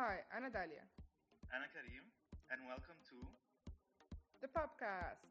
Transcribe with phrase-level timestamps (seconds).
[0.00, 0.80] Hi, Anna Dalia.
[1.54, 2.04] Anna Karim,
[2.50, 3.16] and welcome to
[4.40, 5.28] the podcast.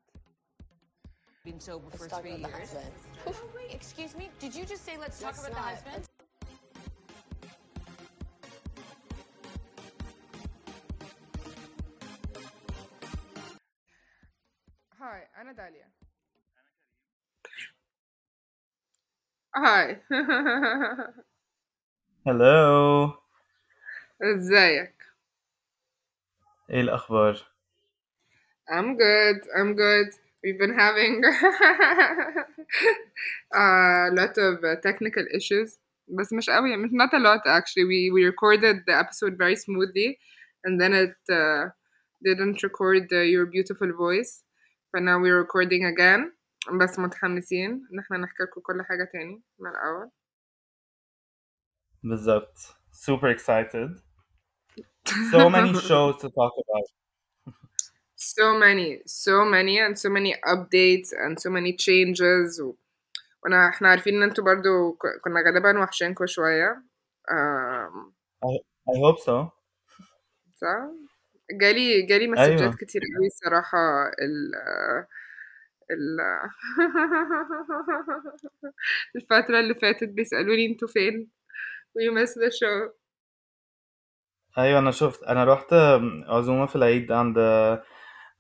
[1.44, 2.76] Been sober for three years.
[3.28, 4.30] oh, wait, excuse me.
[4.38, 5.84] Did you just say let's talk let's about not.
[5.86, 6.06] the husband?
[15.00, 15.90] Hi, Anna Dalia.
[19.56, 19.98] Hi.
[22.24, 23.20] Hello.
[24.23, 24.95] ازيك؟
[26.71, 27.55] إيه الأخبار؟
[28.71, 29.41] I'm good.
[29.59, 30.11] I'm good.
[30.43, 31.23] We've been having
[33.55, 35.79] a lot of uh, technical issues.
[36.09, 37.85] بس مش قوي مش not a lot actually.
[37.85, 40.19] We we recorded the episode very smoothly
[40.65, 41.69] and then it uh,
[42.23, 44.43] didn't record uh, your beautiful voice.
[44.93, 46.33] But now we're recording again.
[46.81, 50.11] بس متحمسين ان احنا نحكي لكم كل حاجة تاني من الأول.
[52.03, 52.59] بالظبط
[52.93, 54.01] super excited
[55.32, 56.88] So many shows to talk about.
[58.16, 62.60] So many so many and so many updates and so many changes.
[62.62, 62.76] و...
[63.44, 66.84] وانا إحنا عارفين إن أنتوا برضو ك- كنا غالبا وحشينكوا شوية.
[67.32, 68.14] um,
[68.92, 69.52] I hope so.
[70.62, 70.88] صح؟
[71.62, 72.76] جالي جالي مسجات أيوة.
[72.76, 74.56] كتير قوي الصراحة ال
[75.92, 76.20] ال
[79.16, 81.30] الفترة اللي فاتت بيسألوني أنتوا فين؟
[81.98, 82.92] We missed the show.
[84.58, 85.74] أيوة أنا شفت أنا رحت
[86.28, 87.38] عزومة في العيد عند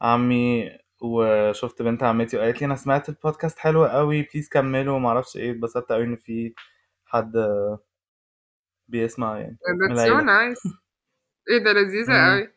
[0.02, 0.72] عمي
[1.02, 5.92] وشفت بنت عمتي وقالت لي أنا سمعت البودكاست حلو قوي بليز كملوا ومعرفش إيه اتبسطت
[5.92, 6.54] قوي إن في
[7.06, 7.34] حد
[8.88, 10.54] بيسمع يعني من that's so العيلة.
[10.56, 10.74] nice.
[11.52, 12.32] إيه ده لذيذة.
[12.32, 12.54] قوي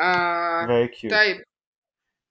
[0.00, 1.10] آه very cute.
[1.10, 1.36] طيب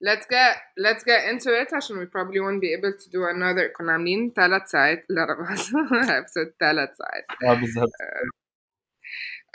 [0.04, 3.72] let's get let's get into it عشان we probably won't be able to do another
[3.76, 5.68] كنا عاملين ثلاث ساعات لا لا بس
[6.38, 7.90] episode ثلاث ساعات بالظبط.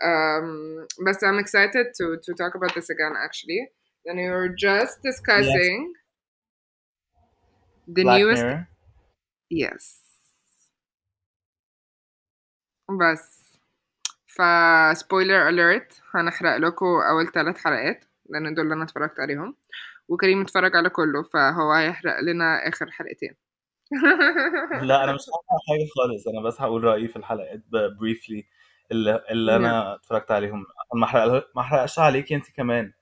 [0.04, 3.62] Um, but I'm excited to to talk about this again actually.
[4.06, 5.94] Then we were just discussing
[7.88, 8.68] the Black newest Mirror.
[9.50, 9.84] Yes.
[12.90, 13.44] بس.
[14.28, 14.42] ف
[14.98, 19.56] spoiler alert هنحرق لكم أول ثلاث حلقات لأن دول اللي أنا اتفرجت عليهم.
[20.08, 23.36] وكريم اتفرج على كله فهو هيحرق لنا آخر حلقتين.
[24.90, 27.62] لا أنا مش هحرق حاجة خالص أنا بس هقول رأيي في الحلقات
[28.00, 28.48] بريفلي
[28.94, 30.66] اللي, اللي أنا اتفرجت عليهم
[30.96, 32.94] ما احرق ما احرقش عليكي أنت كمان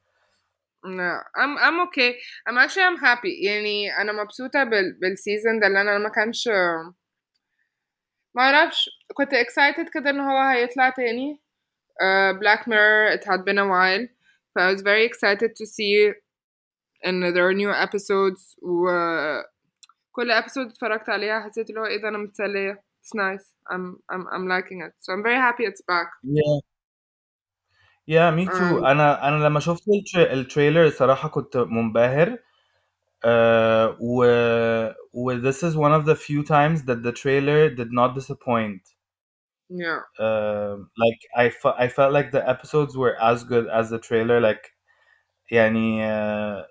[0.84, 2.12] No, I'm I'm okay.
[2.48, 3.46] I'm actually I'm happy.
[3.46, 6.48] يعني أنا مبسوطة بال بالسيزون ده اللي أنا ما كانش
[8.36, 11.42] ما أعرفش كنت excited كده إن هو هيطلع تاني.
[12.02, 14.08] Uh, Black Mirror it had been a while.
[14.54, 16.12] So I was very excited to see
[17.04, 22.18] and there are new episodes وكل episode اتفرجت عليها حسيت اللي هو إيه ده أنا
[22.18, 22.84] متسلية.
[23.01, 23.47] It's nice.
[23.73, 24.93] I'm I'm I'm liking it.
[25.03, 26.09] So I'm very happy it's back.
[26.39, 26.57] yeah
[28.15, 30.33] yeah me too Um, انا انا لما شفت التري...
[30.33, 32.39] التريلر الصراحه كنت منبهر
[33.25, 34.25] uh, و
[35.13, 38.83] و this is one of the few times that the trailer did not disappoint
[39.69, 40.01] yeah.
[40.27, 44.41] uh, like I, fe- I felt like the episodes were as good as the trailer
[44.41, 44.73] like
[45.51, 46.63] يعني uh,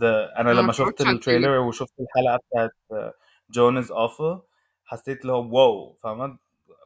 [0.00, 0.04] the
[0.38, 1.38] انا أنا لما ما شفت اتفرجتش على التريلر.
[1.38, 3.12] التريلر وشفت الحلقه بتاعت uh,
[3.56, 4.46] Joan is awful
[4.87, 6.37] حسيت اللي هو واو فاهمة؟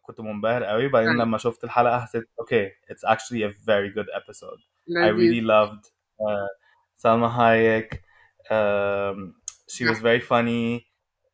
[0.01, 1.17] كنت منبهر قوي بعدين.
[1.17, 4.59] لما شفت الحلقة حسيت okay it's actually a very good episode.
[5.05, 5.85] I really loved
[6.19, 6.49] uh,
[7.03, 7.89] Salma Hayek.
[8.49, 9.35] Um,
[9.73, 10.85] she was very funny.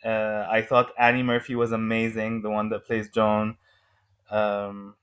[0.03, 3.57] Uh, I thought Annie Murphy was amazing the one that plays Joan.
[4.31, 4.95] Um,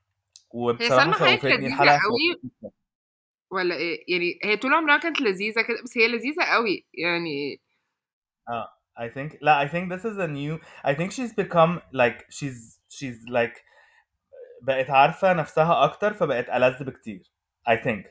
[0.55, 2.39] حايك خوفتني خوفتني
[3.51, 7.61] ولا إيه؟ يعني هي طول عمرها كانت لذيذة كده بس هي لذيذة قوي يعني
[8.51, 12.26] uh, I think لا I think this is a new I think she's become like
[12.30, 13.64] she's she's like
[14.62, 17.32] بقت عارفة نفسها أكتر فبقت ألذ بكتير
[17.70, 18.08] I think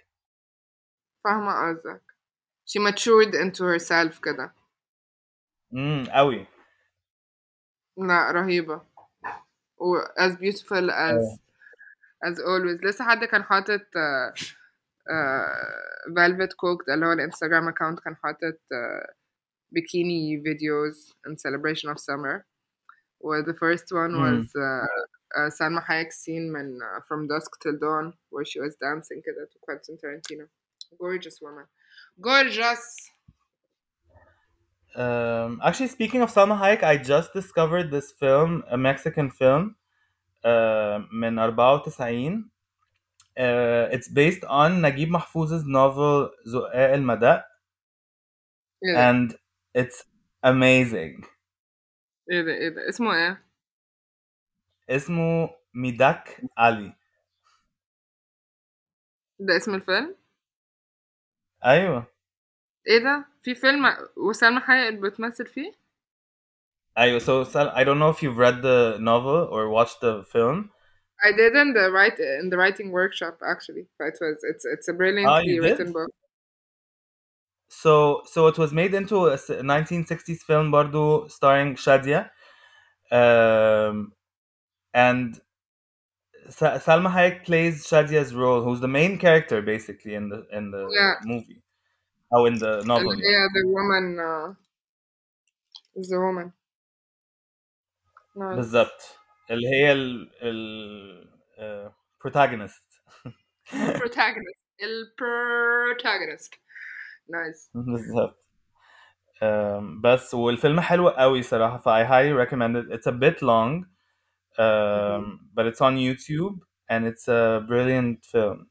[1.24, 2.02] فاهمة قصدك
[2.66, 4.54] she matured into herself كده
[5.72, 6.46] امم قوي
[7.98, 8.82] لا رهيبة
[9.78, 11.38] و as beautiful as
[12.24, 14.32] as always لسه حد كان حاطط uh,
[15.10, 19.12] uh, velvet coke ده اللي هو الانستغرام account كان حاطط uh,
[19.74, 22.44] bikini videos in celebration of summer
[23.20, 24.40] و the first one مم.
[24.40, 24.86] was uh,
[25.36, 29.46] uh, Salma Hayek's scene من uh, From Dusk Till Dawn where she was dancing كده
[29.50, 30.46] to Quentin Tarantino
[30.98, 31.66] gorgeous woman
[32.20, 33.10] gorgeous
[34.96, 39.76] Um, actually, speaking of Salma Hayek, I just discovered this film, a Mexican film,
[40.42, 42.42] uh, من 94.
[43.38, 47.46] Uh, it's based on Naguib Mahfouz's novel زقاق المداء
[48.84, 49.36] ايه ده and
[49.78, 50.04] it's
[50.44, 51.26] amazing.
[52.30, 53.42] ايه ده ايه ده اسمه ايه
[54.90, 56.92] اسمه ميداك علي.
[59.40, 60.16] ده اسم الفيلم
[61.64, 62.06] ايوه
[62.86, 63.82] ايه ده في فيلم
[64.16, 65.72] وسلمى حايق بتمثل فيه
[66.98, 70.70] ايوه so Sal, I don't know if you've read the novel or watched the film
[71.28, 73.84] I did in the write in the writing workshop actually.
[74.10, 75.70] It was it's it's a brilliantly you did?
[75.70, 76.10] written book.
[77.72, 82.30] So so it was made into a s- 1960s film برضو starring Shadia
[83.12, 84.12] um,
[84.94, 85.40] and
[86.50, 90.88] Sa- Salma Hayek plays Shadia's role who's the main character basically in the in the
[90.92, 91.14] Yeah.
[91.24, 91.62] movie
[92.30, 94.54] or in the novel اللي هي the woman uh,
[95.96, 96.52] is the woman.
[98.34, 98.56] Nice.
[98.56, 99.18] بالظبط
[99.50, 101.90] اللي هي ال ال uh,
[102.24, 102.88] protagonist
[103.98, 104.62] protagonist.
[104.80, 106.52] El protagonist.
[107.29, 107.69] Nice.
[107.73, 108.43] بالظبط
[109.41, 113.85] um, بس والفيلم حلو قوي صراحة ف I highly recommend it it's a bit long
[114.59, 116.57] um, but it's on YouTube
[116.89, 118.67] and it's a brilliant film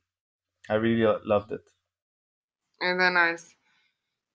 [0.70, 1.66] I really loved it
[2.80, 3.56] And then nice.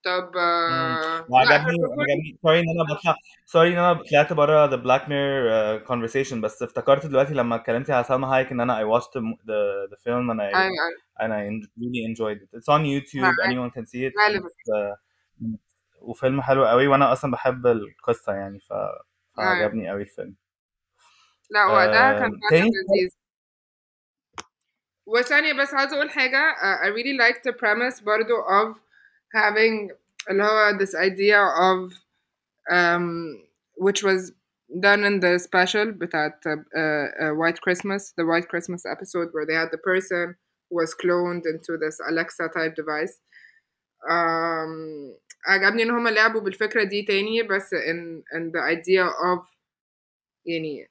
[0.06, 3.16] طب uh, وعجبني عجبني سوري ان أنا بطلع
[3.46, 7.94] سوري ان أنا طلعت بره the Black Mirror uh, conversation بس افتكرت دلوقتي لما اتكلمتي
[7.94, 11.07] على سلمى هايك ان أنا I watched the, the, the film and I أيوة أيوة.
[11.21, 14.13] and I en- really enjoyed it it's on YouTube Yeah, I- anyone can see it
[14.19, 14.49] غالبا.
[14.49, 14.97] It's, uh,
[16.01, 18.73] وفيلم حلو قوي وانا اصلا بحب القصة يعني ف...
[19.37, 20.35] فعجبني قوي الفيلم
[21.51, 23.11] لا وقتها كان آم، فعلا تاني لذيذ
[25.07, 28.77] وثانية بس عايزة أقول حاجة uh, I really like the premise برضو of
[29.35, 29.91] having
[30.31, 31.93] اللي هو this idea of
[32.71, 33.45] um,
[33.77, 34.33] which was
[34.81, 39.55] done in the special بتاعت uh, uh, White Christmas the White Christmas episode where they
[39.63, 40.37] had the person who
[40.71, 43.21] was cloned into this Alexa type device
[44.09, 45.13] um,
[45.47, 49.47] عجبني ان هما لعبوا بالفكرة دي تاني بس in, in the idea of
[50.47, 50.89] يعني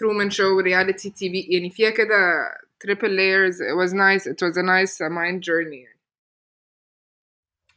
[0.00, 2.50] Truman Show reality TV يعني فيها كده
[2.84, 5.86] triple layers it was nice it was a nice uh, mind journey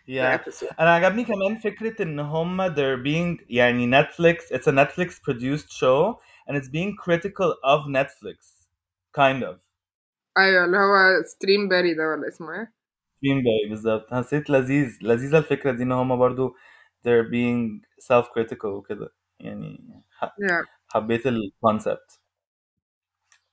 [0.06, 4.72] the yeah episode انا عجبني كمان فكرة ان هم they're being يعني Netflix it's a
[4.72, 8.68] Netflix produced show and it's being critical of Netflix
[9.14, 9.60] kind of
[10.39, 12.73] أيوه اللي هو ستريم باري ده ولا اسمه إيه؟
[13.25, 14.15] Green Bay بالظبط.
[14.15, 16.57] حسيت لذيذ لذيذة الفكرة دي إن هم برضو
[17.05, 17.81] they're being
[18.13, 19.13] self critical وكده.
[19.41, 20.67] يعني yeah.
[20.89, 22.21] حبيت الكونسبت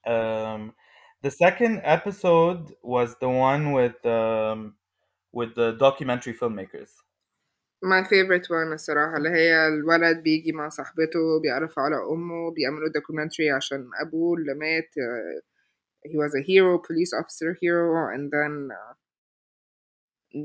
[0.08, 0.74] um,
[1.22, 4.76] the second episode was the one with um,
[5.34, 6.92] with the documentary filmmakers.
[7.82, 13.52] My favorite one الصراحة اللي هي الولد بيجي مع صاحبته بيعرف على أمه بيعملوا دوكيومنتري
[13.52, 15.55] عشان أبوه اللي مات uh,
[16.05, 18.93] he was a hero police officer hero and then uh,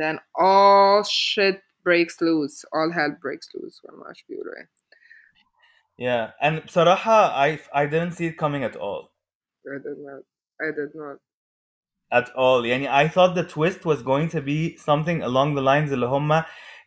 [0.01, 4.69] then all shit breaks loose all hell breaks loose ولا ما اعرفش بيقولوا ايه
[5.97, 9.11] yeah and بصراحة I I didn't see it coming at all
[9.67, 10.23] I did not
[10.61, 11.17] I did not
[12.11, 15.91] at all يعني I thought the twist was going to be something along the lines
[15.93, 16.31] اللي هم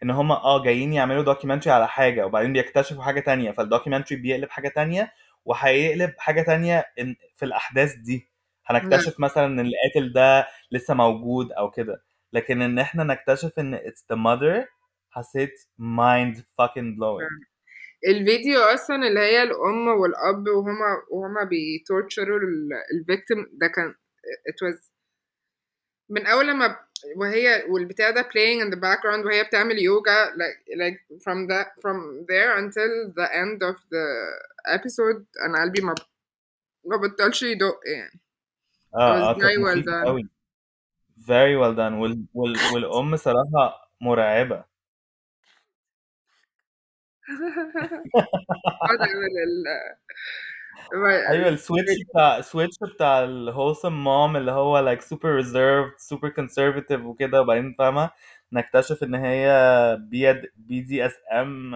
[0.02, 4.69] ان هم اه جايين يعملوا دوكيومنتري على حاجة وبعدين بيكتشفوا حاجة تانية فالدوكيومنتري بيقلب حاجة
[4.69, 5.12] تانية
[5.44, 8.29] وهيقلب حاجة تانية in في الأحداث دي
[8.65, 12.04] هنكتشف مثلا إن القاتل ده لسه موجود أو كده.
[12.33, 14.68] لكن إن إحنا نكتشف إن it's the mother
[15.10, 17.54] حسيت mind fucking blowing.
[18.07, 22.39] الفيديو أصلا اللي هي الأم والأب وهما وهما بيتورتشروا
[22.94, 23.95] الفيكتيم ده كان
[24.50, 24.89] it was
[26.10, 26.79] من أول لما
[27.17, 32.25] وهي والبتاع ده playing in the background وهي بتعمل يوجا like like from that from
[32.29, 34.05] there until the end of the
[34.77, 35.96] episode أنا قلبي ما
[36.86, 38.20] ما بطلش يدق يعني.
[38.95, 40.05] آه آه very well done.
[40.07, 40.23] قوي.
[41.19, 41.93] Very well done.
[42.01, 44.65] وال, وال, والأم صراحة مرعبة.
[48.67, 49.65] اقعد اعمل ال
[51.31, 57.41] أيوه السويتش بتاع السويتش بتاع الهولسم مام اللي هو like super reserved super conservative وكده
[57.41, 58.09] وبعدين فاهمة؟
[58.53, 59.47] نكتشف إن هي
[60.01, 61.75] بي بي دي اس ام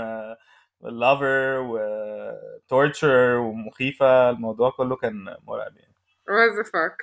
[0.84, 4.30] لافر وتورتشر ومخيفة.
[4.30, 5.87] الموضوع كله كان مرعب يعني.
[6.29, 6.97] what the fuck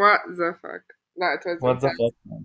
[0.00, 0.84] what the fuck
[1.16, 1.98] لا it was what the intense.
[1.98, 2.44] fuck man.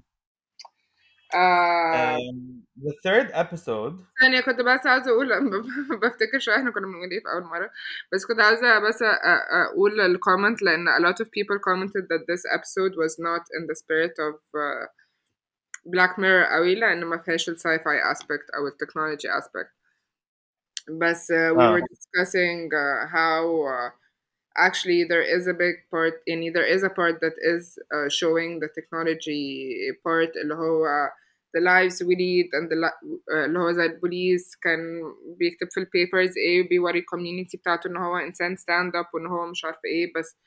[1.36, 5.30] آه Um, the third episode ثانية كنت بس عاوزة أقول
[6.02, 7.72] بفتكر شوية احنا كنا بنقول ايه في أول مرة
[8.14, 12.24] بس كنت عاوزة بس أ- أ- أقول الكومنت لأن a lot of people commented that
[12.32, 14.86] this episode was not in the spirit of uh,
[15.86, 19.74] Black Mirror قوي لأن ما فيهاش ال sci-fi aspect أو ال technology aspect
[20.90, 21.76] بس uh, we آه.
[21.76, 23.44] were discussing uh, how
[23.74, 23.92] uh,
[24.68, 27.64] actually there is a big part يعني there is a part that is
[27.96, 29.44] uh, showing the technology
[30.08, 30.86] part اللي هو
[31.58, 33.00] the lives we lead and the li-
[33.32, 35.02] uh, اللي هو زي البوليس كان
[35.38, 39.66] بيكتب في البيبرز ايه وبيوري الكوميونتي بتاعته ان هو انسان ستاند اب وان هو مش
[39.66, 40.38] عارفه ايه بس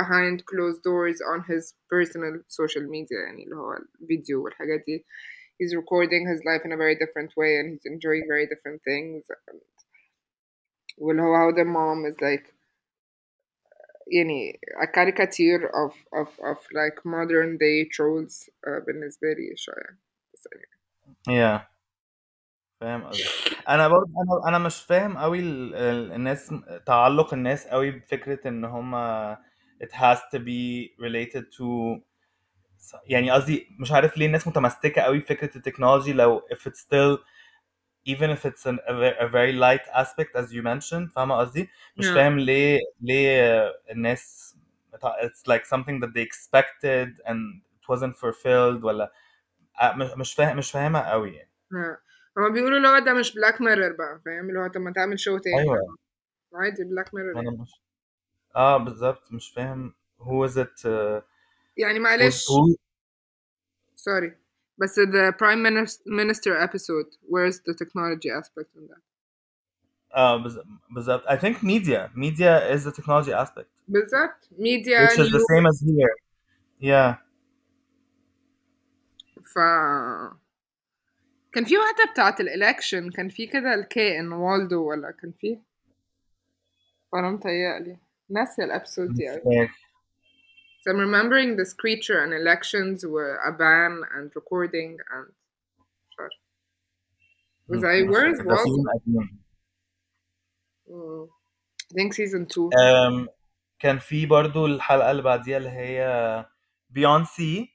[0.00, 5.04] behind closed doors on his personal social media يعني اللي هو الفيديو والحاجات دي
[5.62, 9.22] he's recording his life in a very different way and he's enjoying very different things
[9.50, 9.60] and
[10.98, 12.54] واللي هو how the mom is like
[14.07, 19.97] يعني a caricature of of of like modern day trolls uh, بالنسبة لي شوية
[20.33, 20.47] بس
[21.27, 21.73] يعني yeah.
[22.81, 23.23] فاهم قصدي
[23.69, 26.53] أنا برضه أنا أنا مش فاهم قوي ال- ال- الناس
[26.85, 29.37] تعلق الناس قوي بفكرة إن هما
[29.83, 31.99] it has to be related to
[33.05, 37.19] يعني قصدي مش عارف ليه الناس متمسكة قوي بفكرة التكنولوجي لو if it's still
[38.04, 41.68] even if it's an, a, ve- a very light aspect as you mentioned فاهمه قصدي
[41.96, 42.14] مش Yeah.
[42.14, 44.54] فاهم ليه ليه الناس
[44.96, 49.12] it's like something that they expected and it wasn't fulfilled ولا
[49.82, 51.98] آه، مش مش فاهم مش فاهمها قوي يعني ها.
[52.36, 55.20] هما بيقولوا اللي هو ده مش بلاك ميرور بقى فاهم اللي هو طب ما تعمل
[55.20, 55.96] شو تاني ايوه
[56.54, 57.70] عادي بلاك ميرور انا مش
[58.56, 61.22] اه بالظبط مش فاهم who is it uh,
[61.76, 62.76] يعني who's معلش who
[63.94, 64.30] sorry
[64.77, 69.01] بس the prime minis- minister episode where's the technology aspect in that
[70.15, 70.43] آه
[70.95, 75.65] بالظبط I think media media is the technology aspect بالظبط media which is the same
[75.71, 76.15] as here
[76.81, 77.23] yeah
[79.43, 79.59] ف
[81.53, 85.59] كان في واحدة بتاعة الإلكشن كان في كده الكائن والدو ولا كان في
[87.13, 87.97] ولا متهيألي
[88.29, 89.69] ناسية الأبسود دي أوي
[90.82, 95.26] So I'm remembering this creature and elections were a ban and recording and
[96.14, 96.30] sure.
[97.68, 98.64] Was I مش where's فاكر ده Waldo?
[98.64, 99.38] season قديم
[100.90, 101.26] Mm,
[101.90, 102.70] I think season two.
[102.72, 103.28] um,
[103.78, 106.46] كان في برضو الحلقة اللي بعديها اللي هي
[106.90, 107.74] بيونسي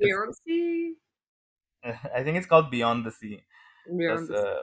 [0.00, 0.96] Beyonce.
[2.16, 3.40] I think it's called Beyond the Sea
[3.86, 4.32] بس Beyonce.
[4.32, 4.62] uh,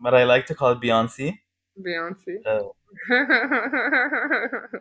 [0.00, 1.38] but I like to call it Beyonce
[1.84, 2.34] Beyonce.
[2.46, 2.62] uh,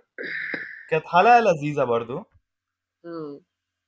[0.91, 2.21] كانت حلقة لذيذة برضو.
[3.07, 3.41] Mm,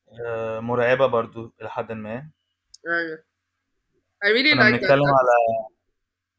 [0.08, 2.30] uh, مرعبة برضو إلى حد ما.
[2.86, 3.20] right.
[4.24, 4.80] I really كنا like that.
[4.80, 5.02] بنتكلم.
[5.04, 5.66] على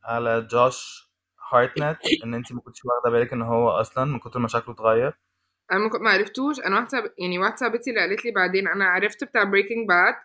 [0.04, 1.10] على جوش
[1.54, 5.14] هارتنت إن انت ما كنتش واخدة بالك إن هو أصلا من كتر ما شكله اتغير.
[5.72, 6.60] أنا ما كنت- ما عرفتوش.
[6.60, 10.16] أنا واحدة صاحب- يعني واحدة صاحبتي اللي قالت لي بعدين أنا عرفت بتاع بريكنج باد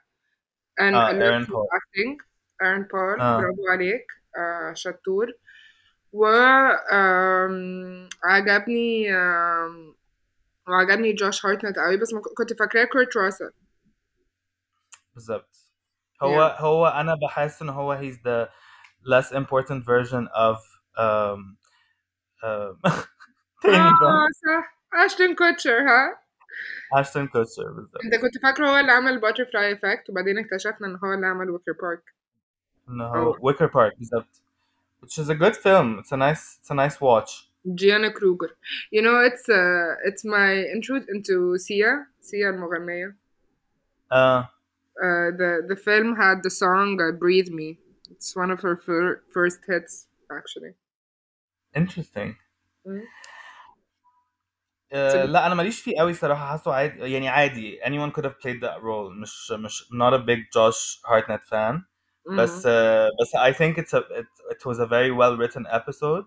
[0.80, 2.24] and آه I learned بول acting.
[2.62, 3.40] ايرون بول آه.
[3.40, 4.06] برافو عليك.
[4.38, 5.32] آه شطور.
[6.12, 9.94] و آم، عجبني آم،
[10.68, 13.50] وعجبني جوش هارتنت قوي بس كنت فاكراه كورت راسل
[15.14, 15.56] بالظبط.
[16.22, 16.60] هو yeah.
[16.60, 18.48] هو أنا بحس إن هو he's the
[19.04, 20.56] less important version of
[20.98, 21.56] um,
[22.44, 22.74] um,
[23.62, 24.78] تاني آه فاهم صح.
[25.04, 26.20] اشتون كوتشر ها؟
[26.92, 28.04] اشتون كوتشر بالظبط.
[28.04, 31.72] أنت كنت فاكره هو اللي عمل باترفلاي افكت وبعدين اكتشفنا إن هو اللي عمل ويكر
[31.82, 32.02] بارك
[32.88, 34.42] إن هو ويكر بارك بالظبط.
[35.02, 36.00] Which is a good film.
[36.00, 37.47] It's a nice it's a nice watch.
[37.75, 38.51] Gianna Kruger.
[38.91, 41.91] You know, it's uh, it's my intro into Sia,
[42.21, 43.15] Sia المغنية.
[44.11, 44.43] uh,
[45.07, 47.69] Uh, the the film had the song uh, "Breathe Me."
[48.11, 49.93] It's one of her fir- first hits,
[50.39, 50.73] actually.
[51.81, 52.29] interesting
[52.87, 53.01] Mm.
[54.91, 58.11] It's a آه، good- لا انا ماليش فيه قوي صراحه حاسه عادي يعني عادي anyone
[58.13, 61.81] could have played that role مش مش not a big Josh Hartnett fan
[62.37, 62.69] بس Mm.
[62.69, 66.25] uh, بس I think it's a it, it was a very well written episode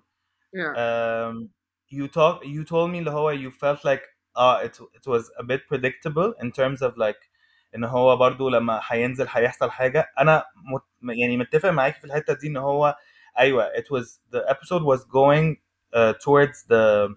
[0.53, 0.73] Yeah.
[0.85, 1.51] um,
[1.89, 4.03] you talk you told me اللي هو you felt like
[4.37, 7.31] uh, it, it was a bit predictable in terms of like
[7.75, 10.83] ان هو برضو لما هينزل هيحصل حاجة انا مت,
[11.19, 12.97] يعني متفق معاكي في الحتة دي ان هو
[13.39, 14.07] ايوه it was
[14.37, 15.57] the episode was going
[15.95, 17.15] uh, towards the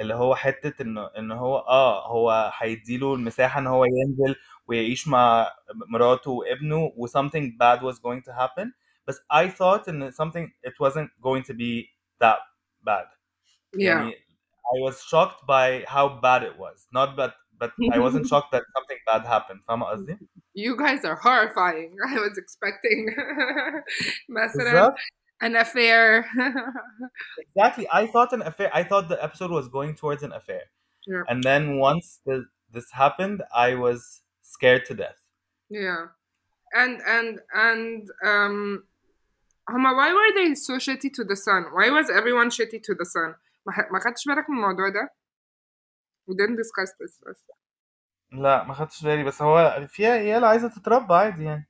[0.00, 5.52] اللي هو حتة انه ان هو اه هو هيديله المساحة ان هو ينزل ويعيش مع
[5.88, 8.66] مراته وابنه و something bad was going to happen
[9.06, 11.86] بس I thought ان something it wasn't going to be
[12.24, 12.38] that
[12.86, 13.06] bad
[13.74, 13.88] Yeah.
[14.02, 14.12] يعني
[14.74, 18.64] I was shocked by how bad it was not but but I wasn't shocked that
[18.76, 20.18] something bad happened فاهمة قصدي؟
[20.54, 21.96] you guys are horrifying.
[22.10, 23.00] I was expecting
[24.28, 24.94] مثلا بالظبط
[25.42, 26.24] an affair.
[27.38, 30.64] exactly I thought an affair I thought the episode was going towards an affair
[31.06, 31.22] yeah.
[31.28, 35.20] and then once the, this happened I was scared to death
[35.70, 36.02] Yeah.
[36.80, 37.30] And and
[37.68, 38.84] and um
[39.69, 41.63] هما why were they so shitty to the sun?
[41.77, 43.35] Why was everyone shitty to the sun?
[43.65, 45.13] ما ح- ما خدتش بالك من الموضوع ده؟
[46.29, 47.43] We didn't discuss this بس.
[48.31, 51.69] لا ما خدتش بالي بس هو في عيال عايزة تتربى عادي يعني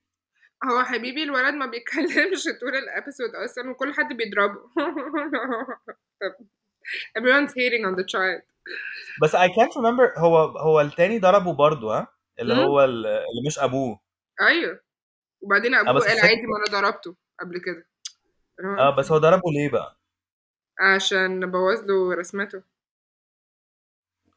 [0.72, 4.70] هو حبيبي الولد ما بيتكلمش طول الابيسود أصلا وكل حد بيضربه.
[7.18, 8.42] Everyone's hating on the child.
[9.24, 12.08] بس I can't remember هو هو التاني ضربه برضه ها
[12.40, 14.00] اللي؟ هو ال- اللي مش أبوه
[14.42, 14.80] أيوه
[15.42, 17.88] وبعدين أبوه بس قال عادي ما أنا ضربته قبل كده.
[18.80, 20.00] آه بس هو ضربه ليه بقى؟
[20.80, 22.64] عشان بوظ له رسمته.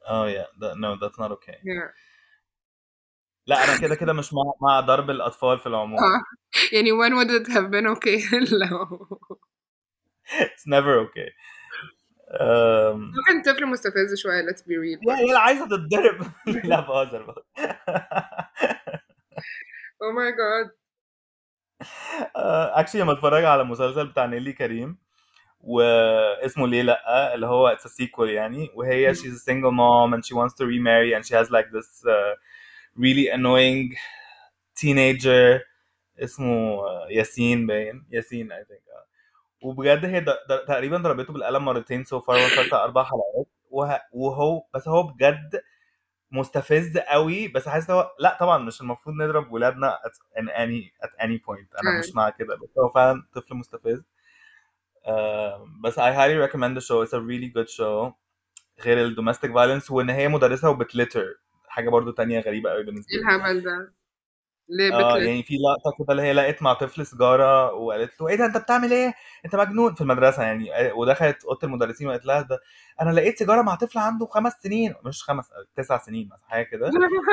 [0.07, 1.59] yeah that, no that's not okay.
[1.65, 1.91] Yeah.
[3.47, 5.99] لا أنا كده كده مش مع مع ضرب الأطفال في العموم.
[5.99, 6.25] آه.
[6.73, 9.09] يعني when would it have been okay لو
[10.31, 11.31] it's never okay.
[12.41, 15.09] um, ممكن طفل مستفز شوية let's be real.
[15.09, 16.33] يا هي عايزة تتضرب.
[16.71, 17.45] لا بهزر بهزر.
[20.03, 20.80] Oh my god.
[22.37, 24.99] اكشلي لما اتفرج على مسلسل بتاع نيلي كريم
[25.61, 30.35] واسمه ليه لأ اللي هو a sequel يعني وهي she's a single mom and she
[30.35, 32.35] wants to remarry and she has like this uh,
[32.97, 33.97] really annoying
[34.81, 35.61] teenager
[36.19, 36.79] اسمه
[37.11, 39.07] ياسين باين ياسين think آه.
[39.63, 40.25] وبجد هي
[40.69, 45.63] تقريبا ضربته بالقلم مرتين سو فار وصلت أربع حلقات وه- وهو بس هو بجد
[46.33, 51.39] مستفز قوي بس حاسس هو لا طبعا مش المفروض نضرب ولادنا at, any at any
[51.39, 51.81] point.
[51.83, 51.99] أنا.
[51.99, 54.03] مش مع كده بس هو فعلا طفل مستفز.
[55.85, 57.05] بس I highly recommend the show.
[57.05, 58.13] It's a really good show.
[58.85, 63.21] غير ال domestic violence وإن هي مدرسة وبتلتر حاجة برضو تانية غريبة قوي بالنسبة إيه
[63.25, 63.93] لي الهبل ده؟
[64.71, 68.37] ليه آه يعني في لقطة كده اللي هي لقيت مع طفل سيجارة وقالت له إيه
[68.37, 69.95] ده أنت بتعمل إيه؟ أنت مجنون.
[69.95, 72.59] في المدرسة يعني ودخلت أوضة المدرسين وقالت لها ده
[73.01, 74.95] أنا لقيت سيجارة مع طفل عنده خمس سنين.
[75.05, 75.45] مش خمس
[75.77, 76.91] تسع سنين مثلا حاجة كده.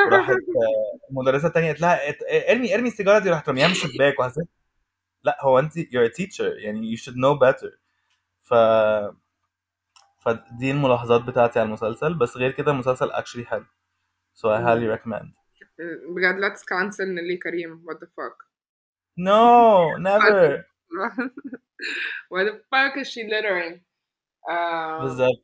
[0.07, 0.29] وراحت
[0.63, 3.29] آه، المدرسة التانية قالت لها ات- ارمي ارمي السيجارة دي.
[3.29, 4.47] راحت رميها من الشباك وحسيت
[5.23, 7.69] لا هو أنت you're a teacher يعني you should know better.
[8.43, 8.53] ف
[10.19, 13.65] فدي الملاحظات بتاعتي على المسلسل بس غير كده المسلسل actually حلو.
[14.35, 15.46] So I highly recommend.
[16.09, 17.85] بجد let's cancel نيلي كريم.
[17.89, 18.47] what the fuck.
[19.19, 20.63] No never.
[22.33, 23.79] what the fuck is she littering?
[24.49, 25.43] آه، بالظبط.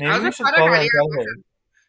[0.00, 0.88] أتفرج عليها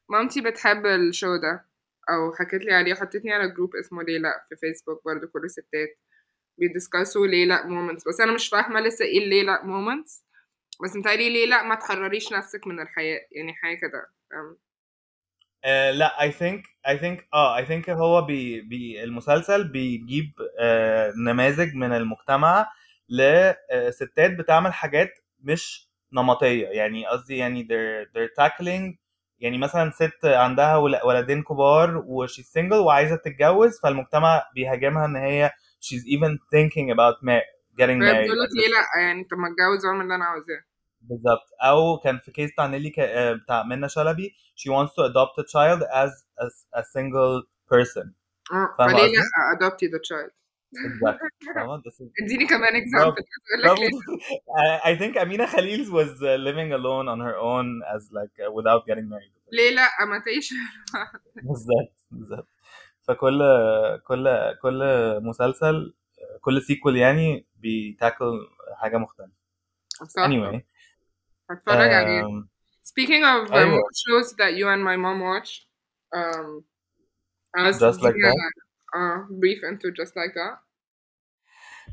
[0.10, 1.66] مامتي بتحب الشو ده.
[2.10, 6.00] أو حكت لي عليه حطتني على جروب اسمه ليه لا في فيسبوك برضو كل ستات
[6.58, 10.24] بيدسكسوا ليه لا مومنتس بس أنا مش فاهمة لسه إيه لا مومنتس
[10.84, 13.20] بس متهيألي ليه لا ما تحرريش نفسك من الحياة.
[13.32, 14.08] يعني حاجة كده؟
[15.66, 21.14] آه لا I think I think آه I think هو بي بي المسلسل بيجيب آه
[21.26, 22.68] نماذج من المجتمع
[23.10, 26.68] لستات بتعمل حاجات مش نمطية.
[26.68, 28.96] يعني قصدي يعني they're they're tackling
[29.40, 35.52] يعني مثلا ست عندها ول- ولدين كبار وشي single وعايزة تتجوز فالمجتمع بيهاجمها إن هي
[35.86, 37.48] she's even thinking about ma-
[37.82, 38.24] getting married.
[38.24, 40.62] بتقول ليه لأ؟ يعني طب ما اتجوز واعمل اللي أنا عاوزاه.
[41.07, 42.99] بالظبط او كان في كيس بتاع نيلي ك...
[42.99, 46.11] آه، بتاع منى شلبي she wants to adopt a child as
[46.41, 46.47] a,
[46.81, 48.07] a single person
[48.53, 50.33] اه فاهمة فليه قصدي؟ لا adopted the child
[50.87, 53.91] exactly فاهمة this is اديني كمان برافو example بتقول لك برافو ليه
[54.59, 58.53] I I think Amina Khalil was uh, living alone on her own as like uh,
[58.53, 60.55] without getting married ليه لا ما تعيش
[61.43, 62.49] بالظبط بالظبط
[63.03, 63.41] فكل
[64.07, 64.81] كل كل
[65.23, 65.95] مسلسل
[66.41, 69.33] كل سيكول يعني بيتاكل حاجة مختلفة
[70.09, 70.61] صح anyway
[71.50, 72.26] I thought um, I got you.
[72.26, 72.50] Um,
[72.84, 75.68] Speaking of um, shows that you and my mom watch,
[76.16, 76.64] um,
[77.58, 78.52] as just like that.
[78.96, 80.60] A, uh, brief into just like that.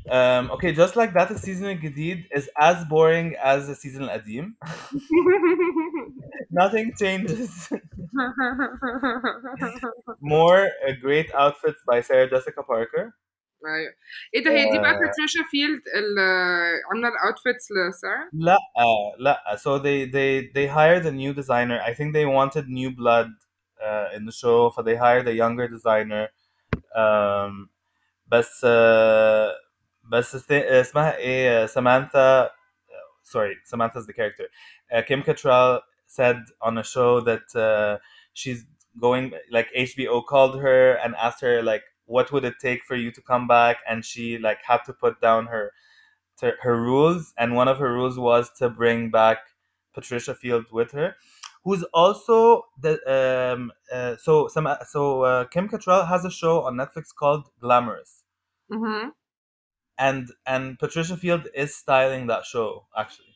[0.09, 4.53] Um, okay, just like that, the season Gadid is as boring as the season Adim.
[6.51, 7.69] Nothing changes.
[10.21, 13.15] More uh, great outfits by Sarah Jessica Parker.
[13.66, 13.94] ايوه
[14.34, 16.20] ايه ده هي دي بقى Uh, باتريشا فيلد اللي
[16.90, 18.58] عامله الاوتفيتس لسارة لا
[19.18, 21.78] لا so they they they hired a new designer.
[21.90, 23.28] I think they wanted new blood
[23.86, 26.24] uh, in the show, so they hired a younger designer.
[26.96, 27.68] Um,
[28.26, 29.50] بس uh,
[30.04, 32.50] بس th- اسمها ايه Samantha
[33.22, 34.46] sorry, Samantha's the character.
[34.92, 37.98] Uh, Kim Cattrall said on a show that uh,
[38.32, 38.60] she's
[39.06, 43.11] going like HBO called her and asked her like what would it take for you
[43.11, 45.71] to come back and she like had to put down her
[46.37, 49.39] to- her rules and one of her rules was to bring back
[49.93, 51.15] Patricia Field with her
[51.63, 56.75] who's also the um uh, so some so uh, Kim Cattrall has a show on
[56.75, 58.23] Netflix called Glamorous
[58.71, 59.09] mm-hmm.
[59.97, 63.35] and and Patricia Field is styling that show actually.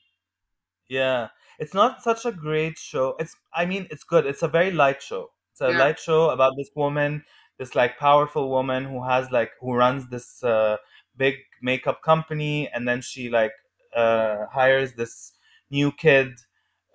[0.88, 1.30] Yeah,
[1.60, 3.16] it's not such a great show.
[3.20, 4.26] It's I mean it's good.
[4.26, 5.32] It's a very light show.
[5.52, 5.80] It's a Yeah.
[5.80, 7.24] light show about this woman,
[7.59, 10.77] this like powerful woman who has like who runs this uh,
[11.17, 13.53] big makeup company, and then she like
[13.97, 15.33] uh, hires this
[15.71, 16.29] new kid.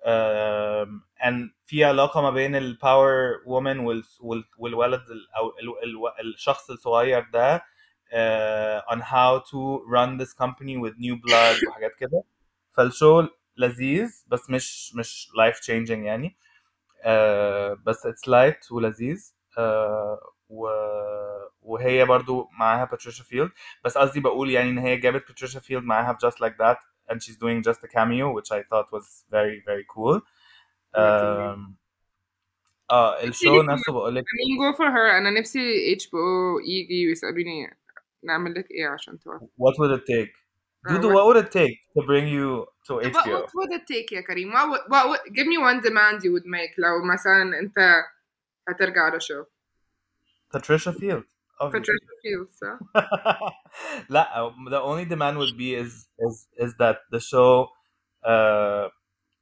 [0.04, 5.84] Um, and في علاقة ما بين ال power woman وال وال والولد ال أو ال
[6.20, 7.56] ال الشخص الصغير ده
[8.12, 12.22] uh, on how to run this company with new blood وحاجات كده
[12.72, 16.36] فالشو لذيذ بس مش مش life changing يعني
[17.04, 20.16] uh, بس it's light ولذيذ uh,
[20.49, 20.67] و...
[21.61, 23.51] وهي برضو معاها باتريشا فيلد
[23.85, 26.77] بس قصدي بقول يعني ان هي جابت باتريشا فيلد معاها في just like that
[27.11, 30.21] and she's doing just a cameo which I thought was very very cool
[30.97, 31.75] um,
[32.91, 37.77] آه الشو نفسه بقول لك I mean go for her أنا نفسي HBO يجي ويسألوني
[38.23, 40.45] نعمل لك إيه عشان توافق what would it take
[40.87, 42.47] Uh, Dudu what- what would it take to bring you
[42.87, 45.79] to What, HBO what would it take يا كريم؟ What, what would, give me one
[45.81, 48.03] demand you would make لو مثلا أنت
[48.69, 49.45] هترجع على show
[50.54, 51.24] Patricia Field
[51.60, 52.78] obviously Patricia Fields صح؟
[54.10, 57.68] لا the only demand would be is is is that the show
[58.24, 58.88] uh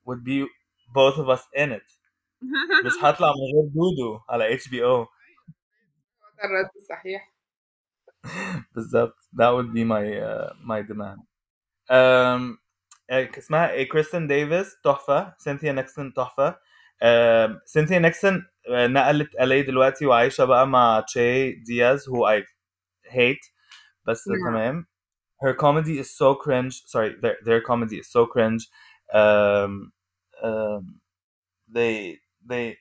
[0.07, 0.47] would be
[0.95, 1.89] both of us in it
[2.87, 5.07] مش هطلع من غير دودو على HBO
[6.39, 7.33] ده الرد الصحيح
[8.75, 11.21] بالظبط that would be my uh, my demand
[11.91, 12.59] um,
[13.11, 20.07] اسمها ايه كريستين ديفيس تحفة سينثيا نيكسون تحفة um, سينثيا نيكسون uh, نقلت LA دلوقتي
[20.07, 22.43] وعايشة بقى مع تشي دياز who I
[23.13, 23.51] hate
[24.07, 24.51] بس Yeah.
[24.51, 24.87] تمام
[25.45, 28.63] her comedy is so cringe sorry their, their comedy is so cringe
[29.15, 29.93] um,
[30.43, 31.01] um,
[31.77, 32.19] they
[32.51, 32.77] they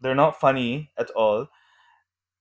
[0.00, 1.48] they're not funny at all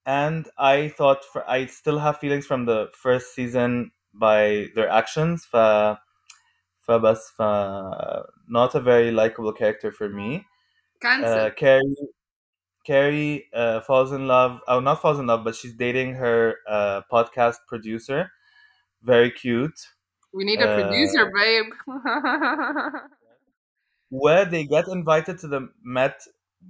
[0.05, 5.45] and I thought for I still have feelings from the first season by their actions
[5.51, 5.55] ف
[6.87, 7.41] فبس ف
[8.47, 10.41] not a very likable character for me uh,
[11.01, 11.95] cancel Carrie
[12.87, 17.01] Carrie uh, falls in love oh not falls in love but she's dating her uh,
[17.11, 18.31] podcast producer
[19.03, 19.79] very cute
[20.33, 21.65] we need a uh, producer babe
[24.09, 26.21] where they get invited to the Met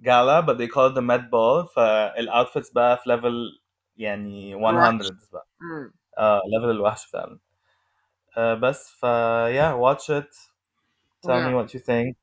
[0.01, 3.59] Gala but they call it the Met Ball فالاوتفيتس بقى في level
[3.97, 4.89] يعني 100
[5.31, 5.93] بقى Mm.
[6.17, 7.39] اه level الوحش فعلا
[8.37, 9.05] uh, بس ف
[9.53, 10.29] yeah watch it
[11.25, 11.53] tell me Yeah.
[11.53, 12.17] what you think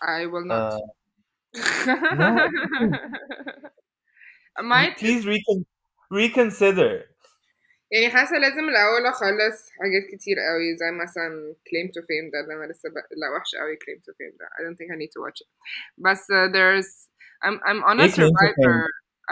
[0.00, 0.78] I will not uh,
[2.18, 2.28] no
[4.58, 5.66] I might please recon-
[6.10, 7.04] reconsider
[7.90, 12.54] يعني حاسة لازم الأول أخلص حاجات كتير قوي زي مثلا claim to fame ده اللي
[12.54, 12.92] أنا لسه ب...
[12.94, 15.48] لا وحش قوي claim to fame ده I don't think I need to watch it
[15.98, 17.08] بس uh, there's
[17.46, 18.76] I'm I'm on a إيه claim to survivor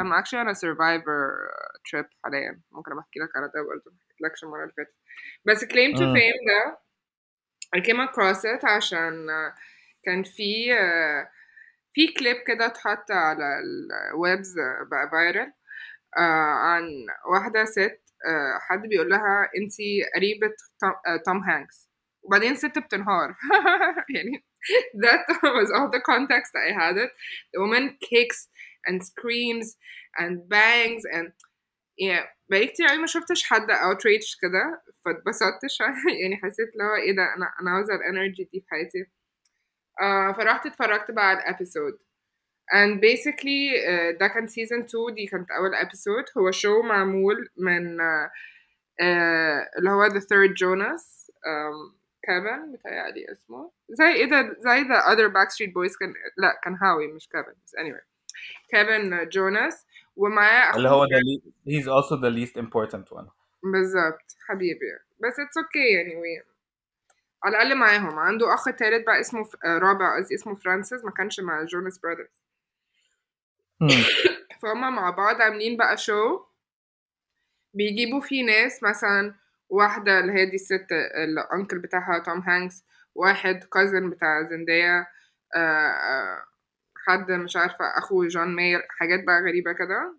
[0.01, 1.23] I'm actually on a survivor
[1.55, 4.95] uh, trip حاليا ممكن أبقى أحكي لك على ده برضه ما حكيتلكش المرة اللي فاتت
[5.45, 6.15] بس claim to مم.
[6.17, 6.79] fame ده
[7.77, 9.59] I came across it عشان uh,
[10.05, 11.29] كان في uh,
[11.94, 13.60] في كليب كده اتحط على
[14.14, 14.56] الويبز
[14.92, 15.54] بقى فايرال
[16.18, 16.84] عن
[17.34, 21.90] واحدة ست آه، حد بيقول لها انتي قريبة توم, آه، هانكس
[22.24, 23.36] وبعدين الست بتنهار.
[24.16, 24.46] يعني
[25.06, 27.12] that was all the context I had it.
[27.54, 28.48] The woman kicks
[28.88, 29.78] and screams
[30.20, 31.32] and bangs and
[31.98, 35.62] yeah بقالي كتير ما شفتش حد outraged كده فاتبسطت
[36.22, 39.06] يعني حسيت اللي هو إيه ده أنا أنا عاوزة الانرجي دي في حياتي.
[40.02, 42.00] آه فرحت اتفرجت بقى على الابيسود
[42.74, 46.38] and basically uh, ده كان season 2 دي كانت أول episode.
[46.38, 48.30] هو show معمول من uh,
[49.02, 53.72] uh, اللي هو The Third Jonas um, كيفن بتهيألي اسمه.
[53.90, 57.76] زي إيه ده؟ زي the other Backstreet Boys كان لا كان هاوي مش كيفن بس
[57.76, 58.06] anyway.
[58.72, 59.86] كيفن جوناس
[60.16, 63.30] ومعاه اللي هو the he's also the least important one.
[63.64, 64.92] بالظبط حبيبي.
[65.20, 66.49] بس it's okay we
[67.44, 68.20] على الأقل معاهم.
[68.20, 71.98] عنده أخ تالت بقى اسمه ف- آه، رابع قصدي اسمه فرانسيس ما كانش مع جوناس
[72.00, 72.44] براذرز.
[74.62, 76.40] فهم مع بعض عاملين بقى شو
[77.74, 79.36] بيجيبوا فيه ناس مثلا
[79.70, 80.88] واحدة اللي هي دي الست
[81.24, 82.84] الأنكل بتاعها توم هانكس
[83.16, 85.08] واحد كازن بتاع زندية
[85.56, 86.44] آه، آه،
[87.08, 90.16] حد مش عارفة أخو جون ماير حاجات بقى غريبة كده.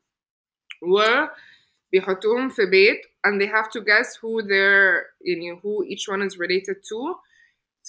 [1.94, 6.34] وبيحطوهم في بيت and they have to guess who they're يعني who each one is
[6.38, 6.98] related to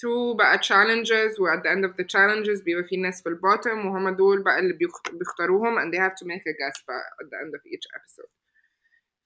[0.00, 3.86] through بقى challenges و at the end of the challenges بيبقى في ناس في البوتtom
[3.86, 7.26] وهم دول بقى اللي بيخ- بيختاروهم and they have to make a guess بقى at
[7.26, 8.30] the end of each episode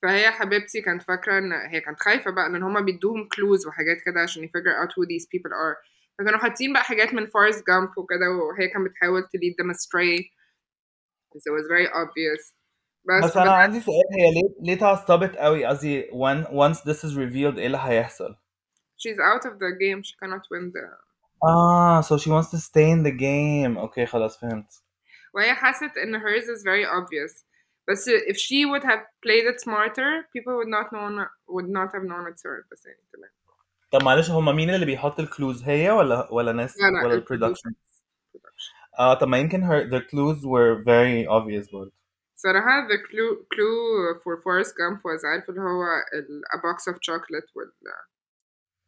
[0.02, 4.20] فهي حبيبتي كانت فاكرة ان هي كانت خايفة بقى ان هما بيدوهم clues وحاجات كده
[4.20, 5.76] عشان ي figure out who these people are
[6.18, 10.24] فكانوا حاطين بقى حاجات من Forrest Gump وكده وهي كانت بتحاول to lead them astray
[11.36, 12.42] so it was very obvious
[13.05, 17.13] بس بس انا عندي سؤال هي ليه ليه اتعصبت قوي قصدي when once this is
[17.15, 18.35] revealed ايه اللي هيحصل
[18.97, 21.11] she's out of the game she cannot win the
[21.43, 24.83] اه so she wants to stay in the game اوكي خلاص فهمت
[25.33, 27.45] وهي حست ان hers is very obvious
[27.87, 32.03] بس if she would have played it smarter people would not know would not have
[32.03, 33.29] known it's her بس يعني تمام
[33.91, 37.17] طب معلش هما مين اللي بيحط الكلوز هي ولا ولا ناس لا لا ولا ال
[37.19, 37.73] البرودكشن production
[38.37, 38.99] production.
[38.99, 41.91] اه طب ما يمكن her the clues were very obvious برضه
[42.35, 46.97] صراحة the clue clue for Forrest Gump was عارف اللي هو ال, a box of
[46.97, 47.71] chocolate وال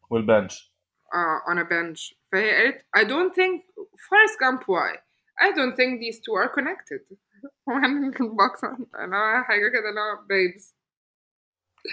[0.10, 0.74] والبنش
[1.14, 3.62] uh, on a bench فهي قالت I don't think
[4.08, 4.98] Forrest Gump why
[5.46, 7.02] I don't think these two are connected
[7.66, 10.74] one box on أنا حاجة كده اللي هو babes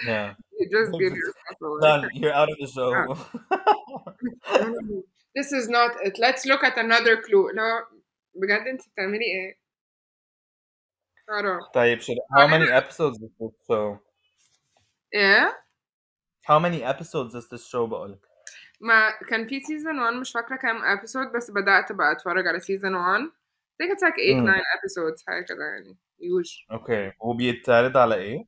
[0.07, 2.91] yeah you just give yourself away done you're out of the show
[5.37, 7.87] this is not it let's look at another clue اللي هو
[8.35, 9.61] بجد انت بتعملي ايه
[11.29, 13.97] عرب طيب should how many episodes is this show
[15.13, 15.63] ايه
[16.49, 18.19] how many episodes is this show بقولك
[18.81, 22.95] ما كان في سيزون 1 مش فاكرة كام episode بس بدأت بقى اتفرج على سيزون
[22.95, 24.45] 1 I think it's like 8 مم.
[24.45, 28.43] 9 episodes حاجة كده يعني يوج اوكي وبيتعرض على ايه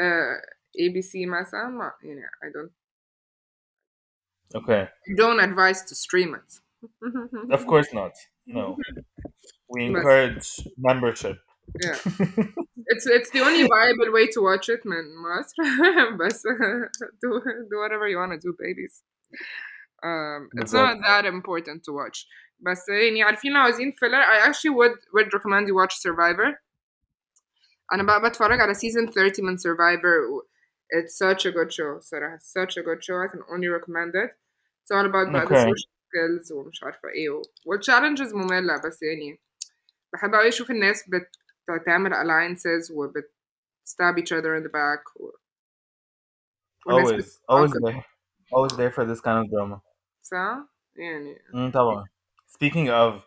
[0.00, 2.72] uh, ABC مثلا ما يعني I don't
[4.54, 6.60] اوكي don't advise to stream it
[7.56, 8.12] of course not
[8.46, 8.76] no
[9.72, 10.48] we encourage
[10.88, 11.38] membership
[11.84, 11.98] yeah
[12.92, 15.56] it's it's the only viable way to watch it من مصر
[16.20, 16.42] بس
[17.22, 17.28] do
[17.70, 18.94] do whatever you want to do babies
[20.08, 21.04] um, it's not بالظبط.
[21.08, 22.26] that important to watch
[22.60, 26.54] بس يعني عارفين لو عايزين filler I actually would would recommend you watch Survivor
[27.92, 30.42] أنا بقى بتفرج على season 30 من Survivor و-
[30.96, 34.30] it's such a good show صراحة such a good show I can only recommend it
[34.82, 35.66] it's all about بقى the Okay.
[35.66, 37.42] social skills ومش عارفة ايه و...
[37.42, 39.40] والchallenges مملة بس يعني
[40.12, 41.08] بحب أوي أشوف الناس
[41.70, 43.32] بتعمل alliances وبت
[43.88, 45.30] stab each other in the back و...
[46.86, 47.92] والناس always always بتتعاقب.
[47.92, 48.04] there
[48.54, 49.80] always there for this kind of drama
[50.22, 52.04] صح؟ يعني مم، طبعا
[52.48, 53.22] speaking of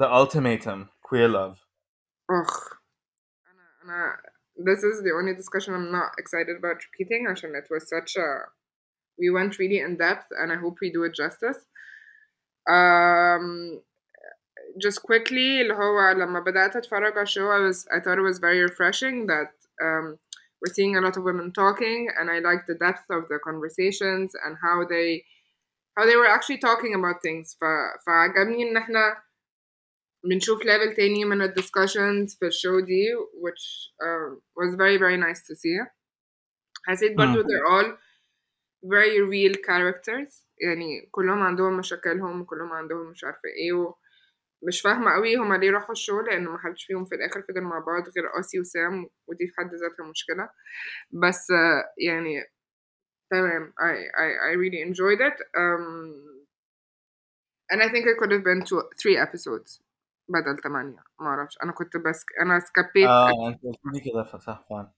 [0.00, 1.56] the ultimatum queer love
[2.30, 2.78] Ugh.
[3.46, 4.16] أنا أنا
[4.56, 8.48] this is the only discussion I'm not excited about repeating عشان it was such a
[9.18, 11.60] we went really in depth and I hope we do it justice.
[12.76, 13.80] Um,
[14.78, 18.38] just quickly اللي هو لما بدأت أتفرج على الشو I was I thought it was
[18.38, 19.52] very refreshing that
[19.86, 20.18] um,
[20.60, 24.28] we're seeing a lot of women talking and I like the depth of the conversations
[24.44, 25.08] and how they
[25.96, 27.64] how they were actually talking about things ف,
[28.06, 29.22] فعجبني إن احنا
[30.24, 33.06] بنشوف level تاني من ال discussions في الشو دي
[33.44, 33.64] which
[34.02, 35.86] um, was very very nice to see
[36.86, 37.42] حسيت برضو مم.
[37.48, 37.96] they're all
[38.84, 43.94] very real characters يعني كلهم عندهم مشاكلهم وكلهم عندهم مش عارفة ايه و
[44.63, 48.03] مش فاهمة قوي هما ليه راحوا الشو لأن محدش فيهم في الآخر فضل مع بعض
[48.03, 50.49] غير آسي وسام ودي في حد ذاتها مشكلة.
[51.11, 52.43] بس آه، يعني
[53.31, 53.93] تمام I,
[54.23, 55.37] I, I really enjoyed it.
[55.57, 56.39] um,
[57.71, 59.81] and I think it could have been two, three episodes
[60.29, 64.91] بدل تمانية معرفش أنا كنت بس أنا سكبيت آه أنت قلت لي كده صح فعلا.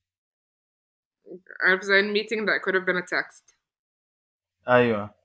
[1.62, 3.56] عارف زي الميتنج that could have been a text.
[4.68, 5.16] أيوه.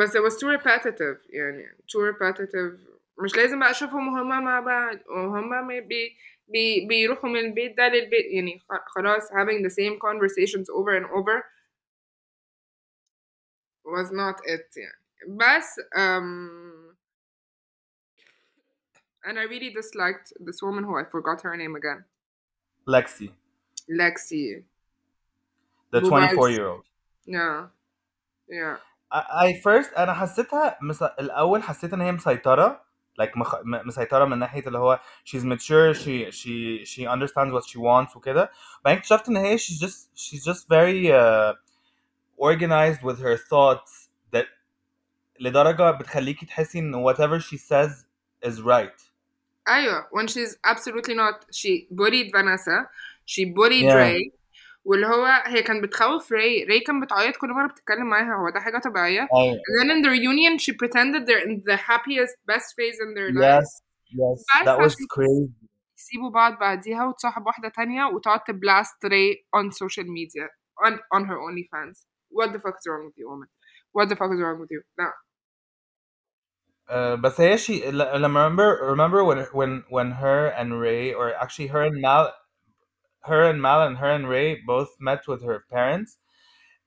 [0.00, 4.98] بس it was too repetitive يعني too repetitive مش لازم بقى اشوفهم هما مع بعض
[5.06, 6.16] وهما ما بي
[6.48, 11.06] بي بيروحوا من البيت ده للبيت يعني خ- خلاص having the same conversations over and
[11.06, 11.42] over
[13.84, 16.94] was not it يعني بس um,
[19.26, 22.04] and I really disliked this woman who I forgot her name again
[22.94, 23.28] Lexi
[24.00, 24.64] Lexi
[25.92, 26.56] the Blue 24 eyes.
[26.56, 26.84] year old
[27.26, 27.66] yeah
[28.48, 28.76] yeah
[29.12, 31.02] I I first أنا حسيتها مس...
[31.02, 32.84] الأول حسيت ان هي مسيطره
[33.21, 33.55] like مخ...
[33.55, 38.15] م- مسيطره من ناحيه اللي هو she's mature she she she understands what she wants
[38.15, 38.51] وكده
[38.85, 41.53] بعدين اكتشفت ان هي she's just she's just very uh,
[42.37, 44.45] organized with her thoughts that
[45.39, 47.91] لدرجه بتخليكي تحسي ان whatever she says
[48.49, 49.01] is right
[49.67, 52.89] ايوه when she's absolutely not she bullied Vanessa
[53.25, 53.95] she bullied Yeah.
[53.95, 54.31] Ray
[54.84, 58.60] واللي هو هي كانت بتخوف راي راي كانت بتعيط كل مره بتتكلم معاها هو ده
[58.60, 59.56] حاجه طبيعيه أيوة.
[59.56, 63.30] and then in the reunion she pretended they're in the happiest best phase in their
[63.32, 63.64] life.
[63.64, 64.44] Yes yes.
[64.64, 65.52] That was crazy.
[65.98, 70.48] يسيبوا بعض بعديها وتصاحب واحده تانية وتقعد تبلاست راي on social media
[70.86, 71.96] on on her OnlyFans.
[72.30, 73.48] What the fuck is wrong with you woman?
[73.92, 74.82] What the fuck is wrong with you?
[74.98, 75.10] No.
[76.86, 77.76] Uh, but Sayashi,
[78.26, 82.34] remember, remember when when when her and Rae, or actually her and Mal,
[83.24, 86.18] her and Mal and her and Rae both met with her parents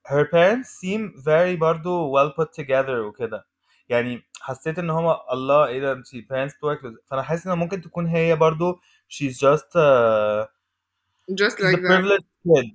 [0.08, 3.46] her parents seem very bardo well put together وكده
[3.88, 8.06] يعني حسيت ان هما الله ايه ده she parents بتوعك فانا حاسس ان ممكن تكون
[8.06, 10.46] هي برضو she's just uh,
[11.34, 12.62] just she's like a privileged that.
[12.62, 12.70] kid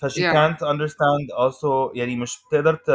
[0.00, 0.32] فشي yeah.
[0.32, 2.90] can't understand also يعني مش بتقدر ت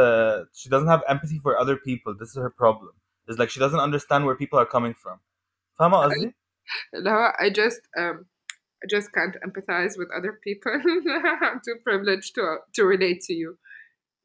[0.52, 2.92] she doesn't have empathy for other people this is her problem
[3.28, 5.18] it's like she doesn't understand where people are coming from
[5.78, 6.34] فاهمة قصدي؟
[6.94, 8.31] اللي I just um,
[8.83, 10.73] I just can't empathize with other people
[11.47, 12.43] I'm too privileged to
[12.75, 13.57] to relate to you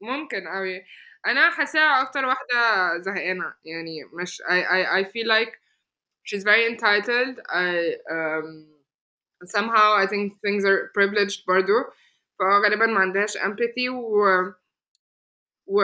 [0.03, 0.85] ممكن أوي
[1.27, 5.53] أنا حاساها أكتر واحدة زهقانة يعني مش I I I feel like
[6.23, 8.67] she's very entitled I um
[9.45, 11.73] somehow I think things are privileged برضو
[12.39, 14.53] فغالبا ما عندهاش empathy و
[15.67, 15.83] و...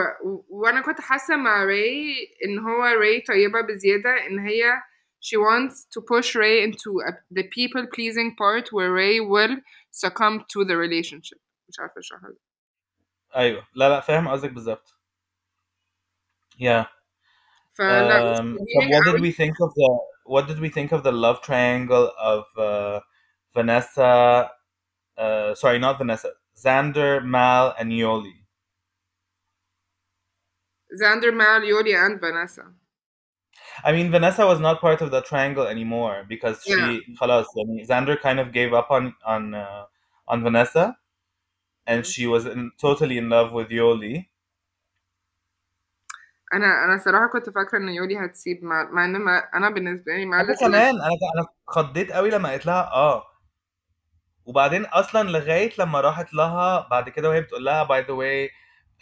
[0.49, 4.81] وانا كنت حاسه مع راي ان هو راي طيبه بزياده ان هي
[5.24, 9.56] she wants to push Rae into a, the people pleasing part where Rae will
[9.90, 11.38] succumb to the relationship.
[11.68, 12.40] مش عارفه اشرحها لك
[13.36, 14.94] ايوه لا لا فاهم قصدك بالظبط
[16.58, 16.84] yeah.
[17.72, 21.12] فلا um, so what did we think of the what did we think of the
[21.12, 23.00] love triangle of uh,
[23.54, 24.50] Vanessa
[25.18, 26.30] uh, sorry not Vanessa
[26.64, 28.36] Xander Mal and Yoly?
[31.00, 32.66] Xander Mal Yoli and Vanessa.
[33.84, 37.16] I mean, Vanessa was not part of the triangle anymore because she, yeah.
[37.20, 39.84] خلاص, I mean, Xander kind of gave up on on uh,
[40.28, 40.96] on Vanessa,
[41.86, 42.10] and mm-hmm.
[42.10, 44.26] she was in, totally in love with Yoly.
[46.54, 50.26] انا انا صراحه كنت فاكره ان يولي هتسيب مع, مع ان ما انا بالنسبه لي
[50.26, 53.24] مع انا كمان انا انا اتخضيت قوي لما قلت لها اه
[54.44, 58.50] وبعدين اصلا لغايه لما راحت لها بعد كده وهي بتقول لها باي ذا واي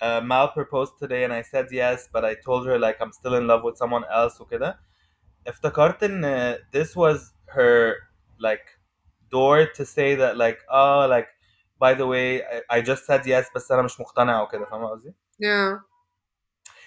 [0.01, 3.35] uh, Mal proposed today and I said yes but I told her like I'm still
[3.35, 4.79] in love with someone else وكده
[5.47, 7.93] افتكرت ان this was her
[8.39, 8.79] like
[9.31, 11.27] door to say that like oh like
[11.79, 15.13] by the way I, I just said yes بس انا مش مقتنع وكده فاهمه قصدي؟
[15.43, 15.87] yeah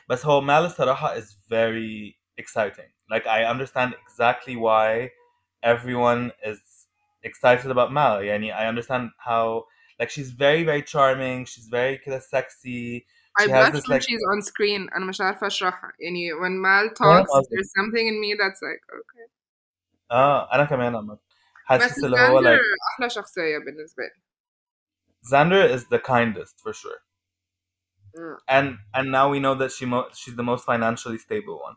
[0.08, 2.90] بس هو مال الصراحة is very exciting.
[3.12, 5.10] Like I understand exactly why
[5.62, 6.60] everyone is
[7.22, 8.22] excited about Mal.
[8.22, 9.64] يعني I understand how
[10.00, 11.44] like she's very very charming.
[11.46, 13.06] She's very كده sexy.
[13.38, 16.32] I She has blush this when like she's on screen انا مش عارفه اشرحها يعني
[16.34, 17.48] when Mal فاهم talks قصدك.
[17.50, 19.30] there's something in me that's like okay
[20.10, 21.20] اه انا كمان عامة بس
[21.64, 22.60] حاسس اللي هو Xander like
[22.94, 24.20] احلى شخصيه بالنسبه لي
[25.26, 27.00] Xander is the kindest for sure.
[28.16, 28.36] Mm.
[28.56, 31.76] And and now we know that she mo- she's the most financially stable one.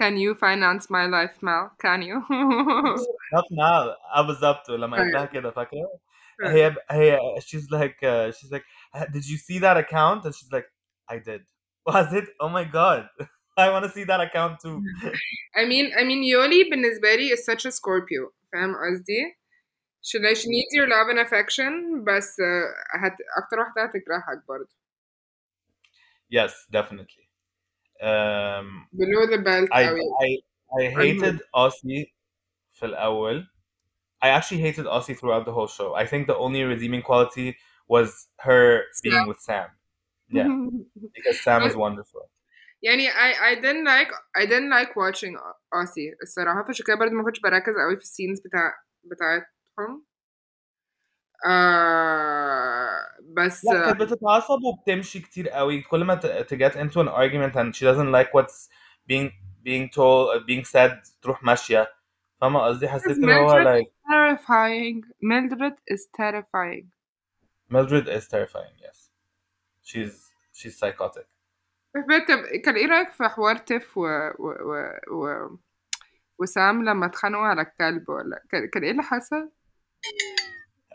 [0.00, 2.16] can you finance my life Mal can you
[3.33, 5.99] not now اه بالظبط ولما قلت لها كده فاكره
[6.45, 7.17] Hey, hey,
[7.47, 8.65] she's like uh, she's like
[8.95, 10.25] uh, did you see that account?
[10.25, 10.67] And she's like
[11.07, 11.41] I did.
[11.85, 12.25] Was it?
[12.39, 13.07] Oh my god.
[13.63, 14.81] I want to see that account too.
[15.61, 19.35] I mean I mean Yoly بالنسبة is such a Scorpio fam, قصدي
[20.05, 22.67] she, like, she needs your love and affection بس uh,
[26.29, 27.29] yes definitely.
[28.01, 30.37] Um, below the belt I, I, I,
[30.79, 32.11] I hated Aussie
[32.82, 33.50] في الأول
[34.24, 37.56] I actually hated Aussie throughout the whole show I think the only redeeming quality
[37.88, 39.68] was her being with Sam
[40.38, 40.48] yeah
[41.16, 42.30] because Sam is wonderful
[42.82, 44.10] يعني I I didn't like
[44.42, 45.36] I didn't like watching
[45.74, 50.04] Aussie الصراحة فعشان كده برضه ما كنتش بركز قوي في السينز بتاع بتاعتهم
[51.46, 52.98] آه
[53.36, 57.56] بس لا كانت بتتعصب وبتمشي كتير قوي كل ما ت- to get into an argument
[57.56, 58.68] and she doesn't like what's
[59.06, 59.30] being
[59.62, 61.88] being told uh, being said تروح ماشية
[62.42, 66.86] فاهمة قصدي حسيت اللي هو Mildred like terrifying Mildred is terrifying
[67.70, 69.10] Mildred is terrifying yes
[69.82, 70.14] she's
[70.52, 71.26] she's psychotic
[71.94, 72.04] طب
[72.64, 74.02] كان ايه رأيك في حوار تيف و...
[74.38, 74.54] و...
[74.60, 74.90] و...
[75.12, 75.56] و...
[76.38, 79.50] وسام لما اتخانقوا على الكلب ولا كان, كان ايه اللي حصل؟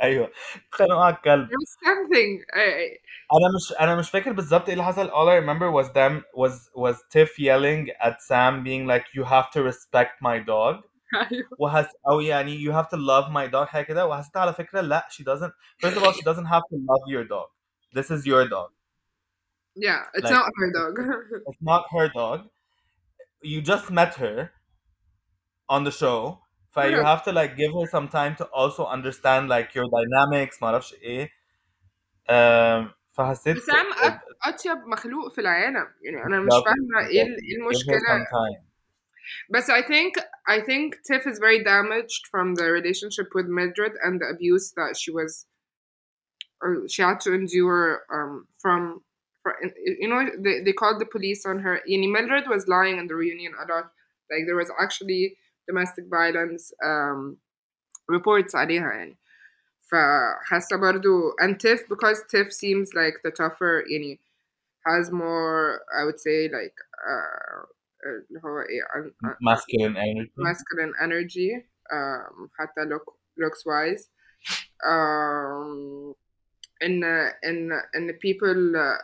[0.02, 0.32] ايوه
[0.68, 3.00] اتخانقوا على الكلب There was something I...
[3.34, 6.70] انا مش انا مش فاكر بالظبط ايه اللي حصل all I remember was them was
[6.76, 10.84] was Tiff yelling at Sam being like you have to respect my dog
[11.32, 14.82] ايوه وهس او يعني you have to love my dog حاجه كده وحسيت على فكره
[14.82, 15.52] لا she doesn't
[15.86, 17.50] first of all she doesn't have to love your dog
[18.00, 18.70] this is your dog
[19.76, 20.94] yeah it's Like- not her dog
[21.50, 22.39] it's not her dog
[23.52, 24.38] you just met her
[25.76, 26.20] on the show
[26.74, 27.10] so you Yeah.
[27.13, 30.94] have to like give her some time to also understand like your dynamics ما اعرفش
[30.94, 31.30] ايه
[32.30, 37.28] um, فحسيت سام أط- اطيب مخلوق في العالم يعني انا مش بالظبط، فاهمه ايه ال-
[37.28, 37.44] بالظبط.
[37.44, 38.67] إيه give her المشكله some time
[39.50, 40.16] But I think
[40.48, 44.98] I think Tiff is very damaged from the relationship with Mildred and the abuse that
[44.98, 45.46] she was
[46.62, 49.02] or she had to endure um, from,
[49.42, 49.54] from
[49.86, 53.16] you know they, they called the police on her يعني Mildred was lying in the
[53.16, 53.92] reunion a lot
[54.32, 55.38] like there was actually
[55.68, 57.38] domestic violence um,
[58.10, 59.18] reports عليها يعني
[59.92, 64.20] فحاسة برضو and Tiff because Tiff seems like the tougher يعني
[64.86, 66.76] has more I would say like
[67.08, 67.63] uh,
[68.30, 73.06] اللي هو ايه un- un- masculine energy masculine energy um, حتى look
[73.39, 74.10] looks wise
[74.86, 76.13] um,
[76.82, 77.04] in
[77.50, 79.01] in in people uh,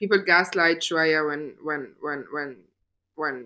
[0.00, 2.56] people gaslight شوية when when when when
[3.14, 3.44] when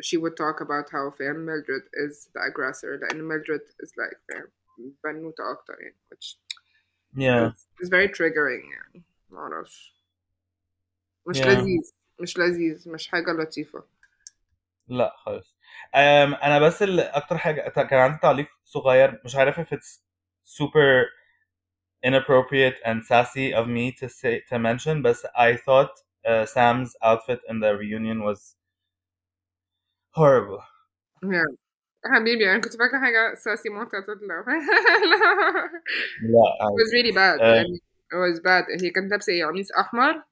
[0.00, 4.48] she would talk about how فاهم Mildred is the aggressor لأن Mildred is like فاهم
[5.04, 6.36] بنوتة أكتر يعني which
[7.16, 7.52] yeah
[7.82, 9.94] is very triggering يعني معرفش
[11.26, 11.46] مش Yeah.
[11.46, 13.84] لذيذ مش لذيذ مش حاجة لطيفة
[14.87, 15.57] لا خالص
[15.95, 19.99] um, أنا بس أكتر حاجة كان عندي تعليق صغير مش عارف if it's
[20.45, 21.05] super
[22.05, 25.93] inappropriate and sassy of me to say to mention but I thought
[26.27, 28.55] uh, Sam's outfit in the reunion was
[30.11, 30.63] horrible
[31.23, 31.55] Yeah.
[32.05, 34.45] حبيبي أنا كنت فاكرة حاجة ساسي موت تطلع
[36.21, 37.55] لا It was really bad آه.
[37.55, 37.79] يعني
[38.13, 40.23] it was bad هي كانت لابسة إيه قميص أحمر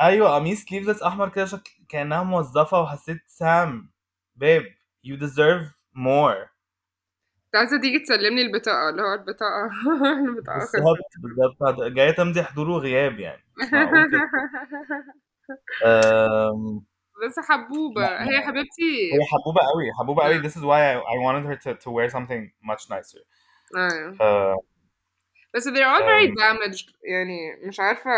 [0.00, 3.92] أيوه قميص سليفلس أحمر كده شكل كأنها موظفة وحسيت سام.
[4.38, 4.64] babe
[5.06, 5.64] you deserve
[5.96, 6.48] more.
[7.46, 9.70] انت عايزة تيجي تسلمني البطاقة اللي هو البطاقة.
[10.28, 11.92] البطاقة بالظبط بالظبط.
[11.92, 13.42] جاية تمضي حضور وغياب يعني.
[15.86, 16.84] أم،
[17.26, 18.06] بس حبوبة.
[18.06, 19.12] هي حبيبتي.
[19.14, 20.42] هي حبوبة قوي حبوبة قوي.
[20.42, 23.22] this is why I, I wanted her to, to wear something much nicer.
[23.76, 24.12] أيوه.
[24.12, 24.22] ف
[25.53, 28.09] بس they're all very أم، damaged يعني مش عارفة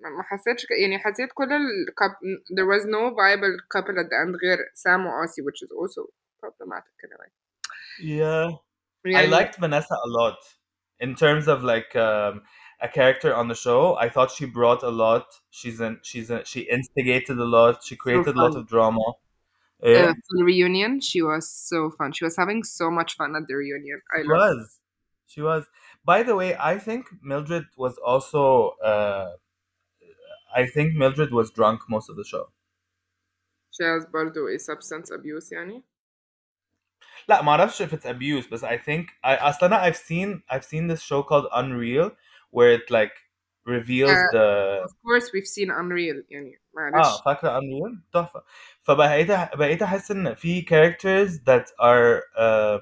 [0.00, 4.06] ما ما حسيتش ك- يعني حسيت كل ال coup- there was no viable couple at
[4.10, 6.02] the end غير Sam و Aussie which is also
[6.40, 7.30] problematic in a way
[8.00, 8.50] yeah
[9.06, 10.38] I يعني liked Vanessa a lot
[11.00, 12.42] in terms of like um,
[12.86, 13.82] a character on the show.
[14.06, 15.26] I thought she brought a lot.
[15.58, 17.74] She's in, she's in, she instigated a lot.
[17.86, 19.06] She so created a lot fun of drama.
[19.86, 23.30] uh, Yeah, for the reunion she was so fun she was having so much fun
[23.38, 24.80] at the reunion I she loved it was.
[25.32, 25.62] She was.
[26.04, 28.70] By the way, I think Mildred was also.
[28.82, 29.36] Uh,
[30.54, 32.50] I think Mildred was drunk most of the show.
[33.70, 35.82] she has برضو a substance abuse يعني
[37.28, 40.86] لا ما اعرفش if it's abuse but I think I اصلا I've seen I've seen
[40.86, 42.10] this show called Unreal
[42.50, 43.12] where it like
[43.66, 48.44] reveals uh, the of course we've seen Unreal يعني اه معلش فاكرة Unreal تحفة
[48.82, 52.80] فبقيت بقيت احس ان في characters that are uh,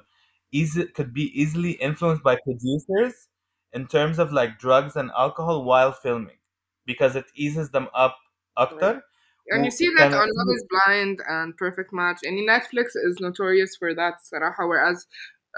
[0.51, 3.27] easy could be easily influenced by producers
[3.73, 6.37] in terms of like drugs and alcohol while filming
[6.85, 8.15] because it eases them up
[8.57, 8.67] right.
[8.67, 9.01] اكتر
[9.51, 13.19] and you see that وكان on Love is Blind and Perfect Match and Netflix is
[13.19, 15.05] notorious for that صراحة whereas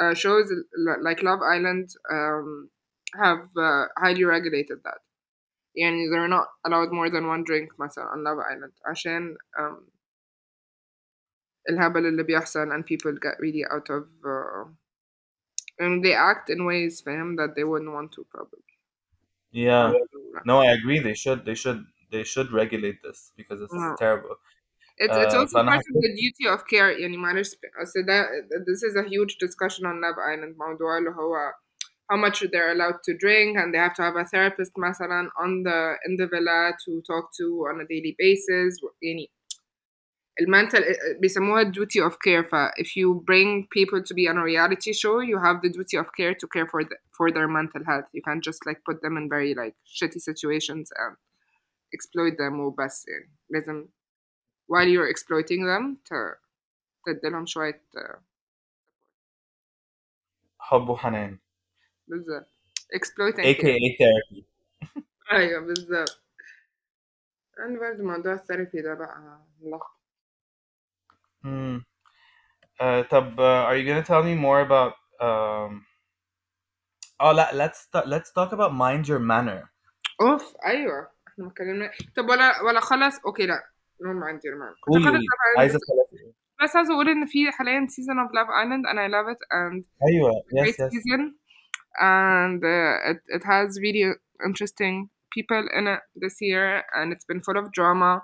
[0.01, 2.69] uh, shows l- like Love Island um,
[3.15, 4.99] have uh, highly regulated that
[5.77, 9.83] يعني they're not allowed more than one drink مثلا on Love Island عشان um,
[11.69, 14.65] الهبل اللي بيحصل and people get really out of uh,
[15.79, 18.63] and they act in ways فاهم that they wouldn't want to probably
[19.51, 23.71] yeah uh, no I agree they should they should they should regulate this because this
[23.71, 23.95] is no.
[23.97, 24.37] terrible
[24.99, 28.05] It's it's uh, also فانا part of حسيت the duty of care يعني معلش أصل
[28.05, 28.27] ده
[28.69, 31.53] this is a huge discussion on Love Island موضوع اللي هو
[32.11, 35.63] how much they're allowed to drink and they have to have a therapist مثلا on
[35.63, 39.31] the in the villa to talk to on a daily basis يعني
[40.41, 40.83] المنتل
[41.19, 45.19] بيسموها duty of care ف if you bring people to be on a reality show
[45.31, 48.21] you have the duty of care to care for the, for their mental health you
[48.27, 51.13] can't just like put them in very like shitty situations and
[51.95, 53.87] exploit them وبس يعني لازم
[54.71, 56.37] while you're exploiting them ت-
[57.05, 58.15] تديلهم شوية uh,
[60.59, 61.37] حب وحنان
[62.07, 62.47] بالظبط
[62.95, 64.43] exploiting aka care therapy
[65.31, 66.21] أيوة بالظبط
[67.59, 69.97] عندي برضه موضوع الثيرابي ده بقى ملخبط
[71.43, 71.77] hmm.
[72.81, 75.85] uh, طب uh, are you gonna tell me more about um
[77.21, 79.69] oh لا let's ta- let's talk about mind your manner
[80.21, 83.63] اوف ايوه احنا ما اتكلمنا طب ولا ولا خلص اوكي لا
[84.01, 86.33] المهم عندي المهم كنت قولي خلص قولي Love Island عايزة بس تخلصي
[86.63, 89.85] بس عايزة اقول ان في حاليا season of Love Island and I love it and
[90.09, 91.21] ايوه it's a yes great yes season
[91.99, 94.05] and uh, it, it has really
[94.47, 98.21] interesting people in it this year and it's been full of drama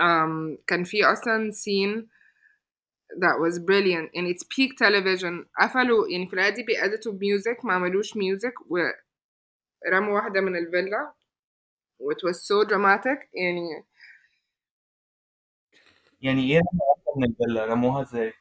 [0.00, 2.06] Um كان في أصلا scene
[3.16, 4.10] that was brilliant.
[4.14, 5.46] and it's peak television.
[5.60, 11.12] قفلوا يعني في العادي بيأدتوا بميوزك ما عملوش ميوزك ورموا واحدة من الفيلا.
[12.02, 13.28] It was so dramatic.
[13.34, 13.84] يعني
[16.20, 16.60] يعني إيه
[17.16, 18.32] من الفيلا؟ رموها إزاي؟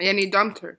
[0.00, 0.74] يعني dumped her.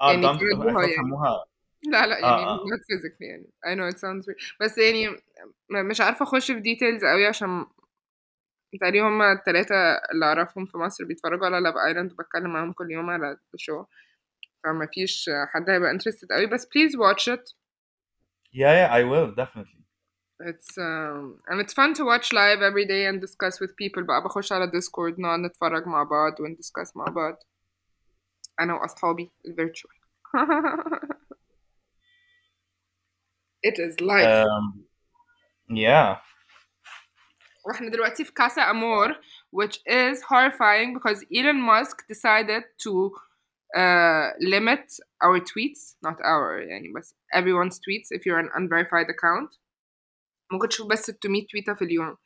[0.00, 0.96] آه يعني dumped I كرهوها thought يعني.
[0.96, 1.44] رموها.
[1.82, 3.50] لا لا يعني آه not physically يعني.
[3.66, 4.56] I know it sounds weird.
[4.60, 5.22] بس يعني
[5.70, 7.66] مش عارفة أخش في details قوي عشان
[8.80, 9.74] تقريبا هما التلاتة
[10.12, 13.84] اللي أعرفهم في مصر بيتفرجوا على Love Island وبتكلم معاهم كل يوم على الشو
[14.64, 17.52] فما فيش حد هيبقى interested قوي بس please watch it.
[18.52, 19.82] Yeah yeah I will definitely.
[20.50, 24.02] It's um and it's fun to watch live every day and discuss with people.
[24.02, 27.36] بقى بخش على ديسكورد نقعد نتفرج مع بعض وندiscuss مع بعض.
[28.60, 29.94] أنا وأصحابي الفيرتشوال
[33.62, 34.44] It is life.
[34.46, 34.84] Um,
[35.68, 36.18] yeah.
[37.65, 39.11] واحنا دلوقتي في كاسا أمور
[39.55, 43.11] which is horrifying because Elon Musk decided to
[43.77, 44.85] uh, limit
[45.25, 49.57] our tweets not our يعني بس everyone's tweets if you're an unverified account
[50.51, 52.17] ممكن تشوف بس 600 تويتة في اليوم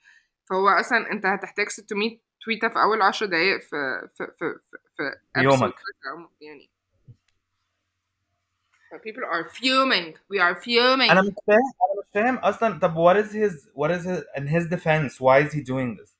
[0.49, 4.77] فهو أصلا أنت هتحتاج 600 تويتة في أول 10 دقايق في في في في, في
[4.97, 6.69] في episode يومك بس يعني
[8.91, 12.93] So people are fuming we are fuming انا مش فاهم انا مش فاهم اصلا طب
[12.95, 16.11] what is his what is his in his defense why is he doing this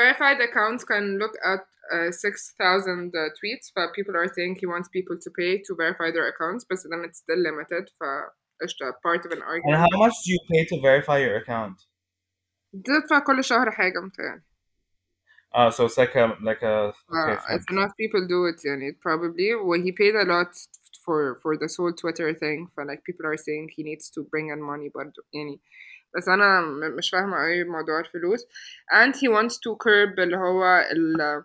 [0.00, 1.62] verified accounts can look at
[1.94, 6.08] uh, 6,000 uh, tweets but people are saying he wants people to pay to verify
[6.10, 10.14] their accounts but then it's still limited فقشطة part of an and argument how much
[10.24, 11.76] do you pay to verify your account
[12.84, 14.42] تدفع كل شهر حاجة متهيألي
[15.54, 17.32] Uh, so it's like a like a okay.
[17.32, 17.70] Uh, if فهمت.
[17.70, 20.52] enough people do it يعني probably well he paid a lot
[21.04, 24.48] for for this whole Twitter thing ف like people are saying he needs to bring
[24.54, 25.60] in money برضه يعني
[26.16, 28.46] بس أنا م- مش فاهمة أوي موضوع الفلوس
[28.92, 31.44] and he wants to curb اللي هو ال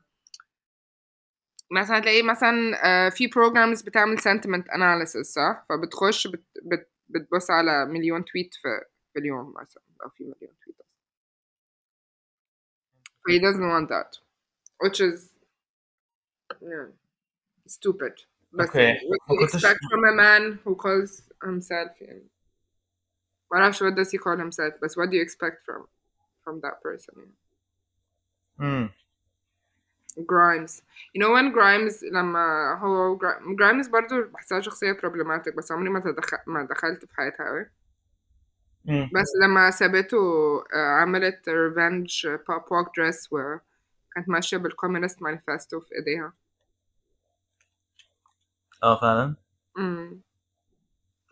[1.71, 7.85] مثلا تلاقي مثلا آه، في programs بتعمل sentiment analysis صح فبتخش بت بت بتبص على
[7.85, 8.81] مليون تويت في
[9.13, 10.80] في اليوم مثلا لو في مليون تويت
[13.29, 14.11] he doesn't want that
[14.83, 15.17] which is
[16.61, 16.87] yeah,
[17.67, 18.13] stupid
[18.53, 18.93] بس Okay.
[18.93, 22.27] what ما do you كنتش expect from a man who calls himself يعني
[23.51, 25.81] معرفش what does he call himself بس what do you expect from
[26.43, 27.33] from that person يعني.
[28.57, 28.89] مم.
[30.17, 30.81] Grimes
[31.15, 35.99] you know when Grimes لما هو Gri- Grimes برضو بحسها شخصية problematic بس عمري ما
[35.99, 37.69] تدخل ما دخلت في حياتها أوي
[38.85, 39.09] مم.
[39.13, 40.17] بس لما سابته
[40.75, 46.33] آه، عملت revenge pop walk dress وكانت ماشية بالكومونست مانيفستو في ايديها
[48.83, 49.35] اه فعلا
[49.77, 50.15] mm.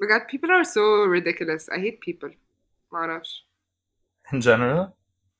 [0.01, 2.35] بجد people are so ridiculous I hate people
[2.91, 3.49] معرفش
[4.33, 4.87] in general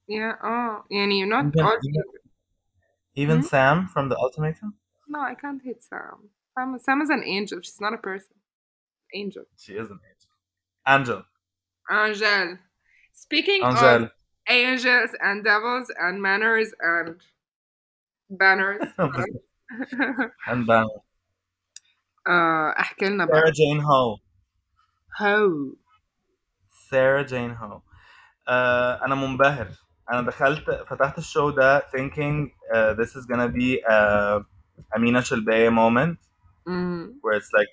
[0.07, 2.25] yeah اه يعني not even all even, people
[3.17, 3.47] even Hmm?
[3.47, 4.73] Sam from the Ultimatum
[5.07, 6.17] no I can't hate Sam
[6.53, 8.35] Sam, Sam is an angel she's not a person
[9.13, 10.31] angel she is an angel
[10.87, 11.21] Angel
[11.91, 12.57] Angel
[13.13, 14.09] speaking of Angel
[14.49, 17.21] angels and devils and manners and
[18.29, 20.89] banners and Banner
[22.27, 24.19] آه، احكي لنا Sarah بقى Jane Ho
[25.19, 25.75] how
[26.89, 27.81] Sarah Jane Ho
[28.47, 29.67] آه أنا منبهر
[30.11, 34.43] أنا دخلت فتحت الشو ده thinking uh, this is gonna be a
[34.95, 36.17] أمينة شلباية moment
[36.67, 37.13] mm.
[37.21, 37.69] where it's like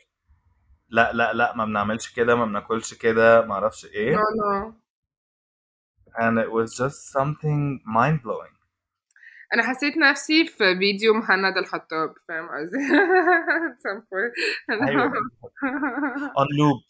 [0.89, 4.73] لا لا لا ما بنعملش كده ما بناكلش كده ما أعرفش إيه no
[6.19, 8.57] and it was just something mind blowing
[9.53, 12.77] أنا حسيت نفسي في فيديو مهند الحطاب فاهم قصدي
[13.67, 14.33] at some point
[14.89, 15.11] أيوه
[16.37, 16.83] on loop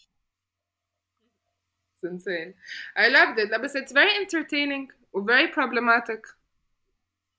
[1.95, 2.53] it's insane
[2.97, 6.35] I loved it بس it's very entertaining و very problematic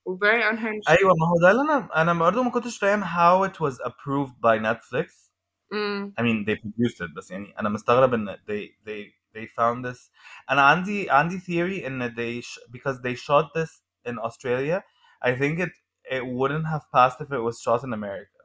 [0.04, 3.50] و very unhinged أيوه ما هو ده اللي أنا أنا برضه ما كنتش فاهم how
[3.50, 5.27] it was approved by Netflix
[5.71, 6.13] mm.
[6.17, 10.11] I mean they produced it بس يعني انا مستغرب ان they they they found this
[10.51, 14.81] انا عندي عندي theory ان they sh- because they shot this in Australia
[15.21, 15.71] I think it
[16.15, 18.43] it wouldn't have passed if it was shot in America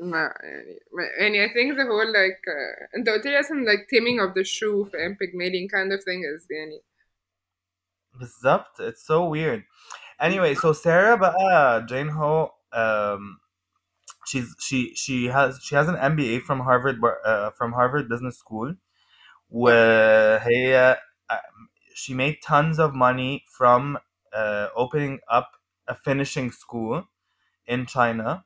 [0.00, 3.86] ما يعني ما- يعني I think the whole like uh, انت قلت لي اصلا like
[3.94, 6.82] taming of the shoe فاهم pygmalion kind of thing is يعني
[8.14, 9.62] بالظبط it's so weird
[10.20, 13.38] anyway so Sarah بقى Jane Ho um,
[14.26, 18.38] she's she she has she has an MBA from Harvard bar- uh, from Harvard Business
[18.38, 18.74] School
[19.50, 20.96] وهي
[21.30, 21.36] uh,
[21.94, 23.98] she made tons of money from
[24.32, 25.52] uh, opening up
[25.88, 27.08] a finishing school
[27.66, 28.44] in China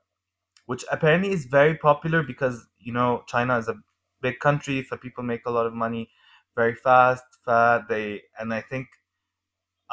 [0.66, 3.76] which apparently is very popular because you know China is a
[4.22, 6.10] big country so people make a lot of money
[6.56, 7.50] very fast ف
[7.90, 8.88] they and I think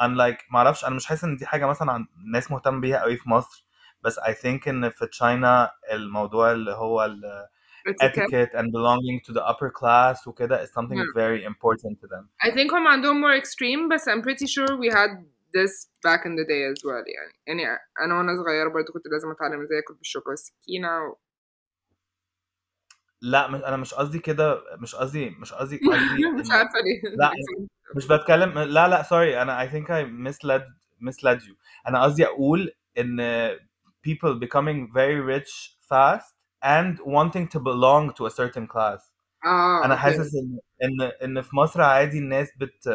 [0.00, 3.16] unlike ما اعرفش انا مش حاسس ان دي حاجه مثلا عن ناس مهتم بيها قوي
[3.16, 3.63] في مصر
[4.04, 7.46] بس I think ان في China الموضوع اللي هو ال
[7.80, 11.14] etiquette etiquette and belonging to the upper class وكده is something Yeah.
[11.22, 14.88] very important to them I think هم عندهم more extreme بس I'm pretty sure we
[14.94, 15.10] had
[15.56, 15.72] this
[16.06, 17.04] back in the day as well
[17.46, 21.16] يعني يعني أنا وأنا صغيرة برضه كنت لازم أتعلم إزاي آكل بالشوكة والسكينة و...
[23.22, 27.16] لا مش انا مش قصدي كده مش قصدي مش قصدي قصدي مش إن- عارفة ليه
[27.16, 27.30] لا
[27.96, 30.62] مش بتكلم لا لا سوري انا I think I misled
[31.08, 31.54] misled you
[31.88, 33.20] انا قصدي اقول ان
[34.04, 39.12] people becoming very rich fast and wanting to belong to a certain class
[39.44, 39.96] اه انا أوكي.
[39.96, 42.88] حاسس ان ان ان في مصر عادي الناس بت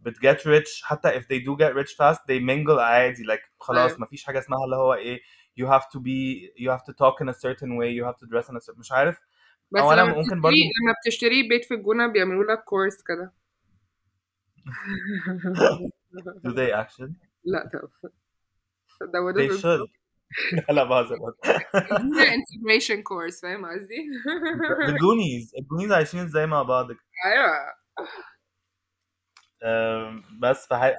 [0.00, 3.90] بت get rich حتى if they do get rich fast they mingle عادي like خلاص
[3.90, 4.00] أيوة.
[4.00, 5.20] مفيش حاجه اسمها اللي هو ايه
[5.60, 6.18] you have to be
[6.62, 8.78] you have to talk in a certain way you have to dress in a certain
[8.78, 9.20] مش عارف
[9.70, 13.02] بس او انا لما ممكن بتشتري برضو لما بتشتري بيت في الجونة بيعملوا لك كورس
[13.02, 13.32] كده
[16.46, 17.12] do they actually
[17.44, 17.68] لا
[19.00, 19.88] طب ده would they have should
[20.69, 21.17] لا بهزر
[22.15, 24.05] integration course فاهم قصدي؟
[25.03, 25.59] Goonies.
[25.59, 26.87] الجونيز عايشين إزاي مع بعض
[27.25, 27.73] أيوه.
[30.39, 30.95] بس فح...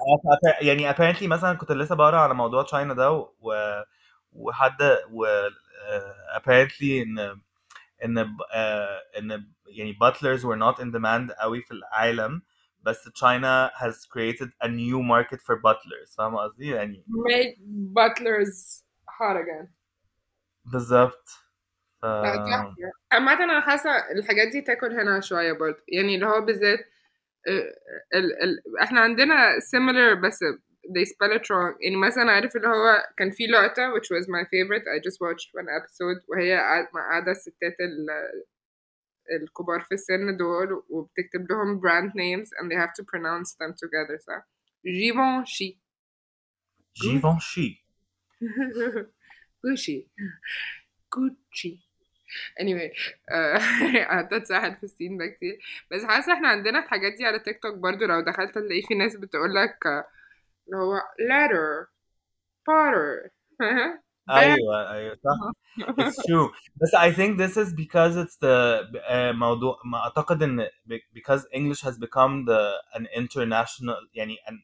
[0.61, 3.27] يعني apparently مثلا كنت لسه بقرأ على موضوع تشاينا ده و
[4.31, 4.81] وحد
[5.11, 7.19] و آه، apparently إن
[8.03, 8.17] إن
[8.53, 12.41] آه، إن يعني butlers were not in demand قوي في العالم
[12.81, 16.15] بس China has created a new market for butlers.
[16.17, 17.57] فاهم قصدي؟ يعني made
[17.93, 18.84] butlers
[19.19, 19.67] hot again.
[20.65, 21.29] بالظبط.
[22.01, 22.05] ف...
[23.11, 25.83] عامة أنا حاسة الحاجات دي تاكل هنا شوية برضه.
[25.87, 26.79] يعني اللي هو بالذات
[27.47, 27.75] آه،
[28.15, 30.43] ال ال إحنا عندنا similar بس
[30.85, 31.77] they spell it wrong.
[31.81, 35.49] يعني مثلا عارف اللي هو كان في لقطة which was my favorite I just watched
[35.49, 38.43] one episode وهي قاعد- قاعدة الستات ال-
[39.41, 44.19] الكبار في السن دول وبتكتب لهم brand names and they have to pronounce them together
[44.19, 44.47] صح؟
[44.87, 45.75] Givenchy
[47.01, 47.84] جيفونشي
[49.66, 50.06] Gucci
[51.14, 51.72] Gucci
[52.62, 52.90] anyway
[53.32, 53.58] آه،
[54.08, 55.58] قعدت اتسحل في السين ده كتير
[55.90, 59.16] بس حاسه احنا عندنا الحاجات دي على تيك توك برضو لو دخلت تلاقي في ناس
[59.16, 60.04] بتقول لك آه،
[60.66, 61.86] اللي هو letter
[62.70, 63.30] Potter
[64.30, 65.52] ايوه ايوه صح
[66.00, 70.66] it's true بس I think this is because it's the آه، موضوع ما اعتقد ان
[70.66, 74.54] be- because English has become the an international يعني an,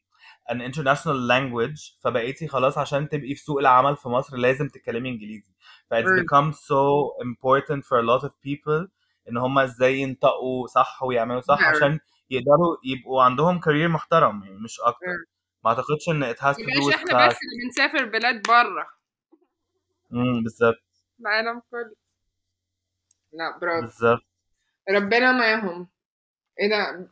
[0.50, 5.52] an international language فبقيتي خلاص عشان تبقي في سوق العمل في مصر لازم تتكلمي انجليزي.
[5.90, 6.82] ف it's become so
[7.24, 8.88] important for a lot of people
[9.28, 11.76] إن هم إزاي ينطقوا صح ويعملوا صح Yeah.
[11.76, 11.98] عشان
[12.30, 15.06] يقدروا يبقوا عندهم كارير محترم يعني مش أكتر.
[15.64, 18.86] ما أعتقدش إن it has to do with إحنا بس اللي بنسافر بلاد بره.
[20.12, 20.82] امم بالظبط.
[21.20, 21.94] العالم كله.
[23.32, 23.80] لا برافو.
[23.80, 24.22] بالظبط.
[24.90, 25.88] ربنا معاهم.
[26.60, 27.08] إيه ده؟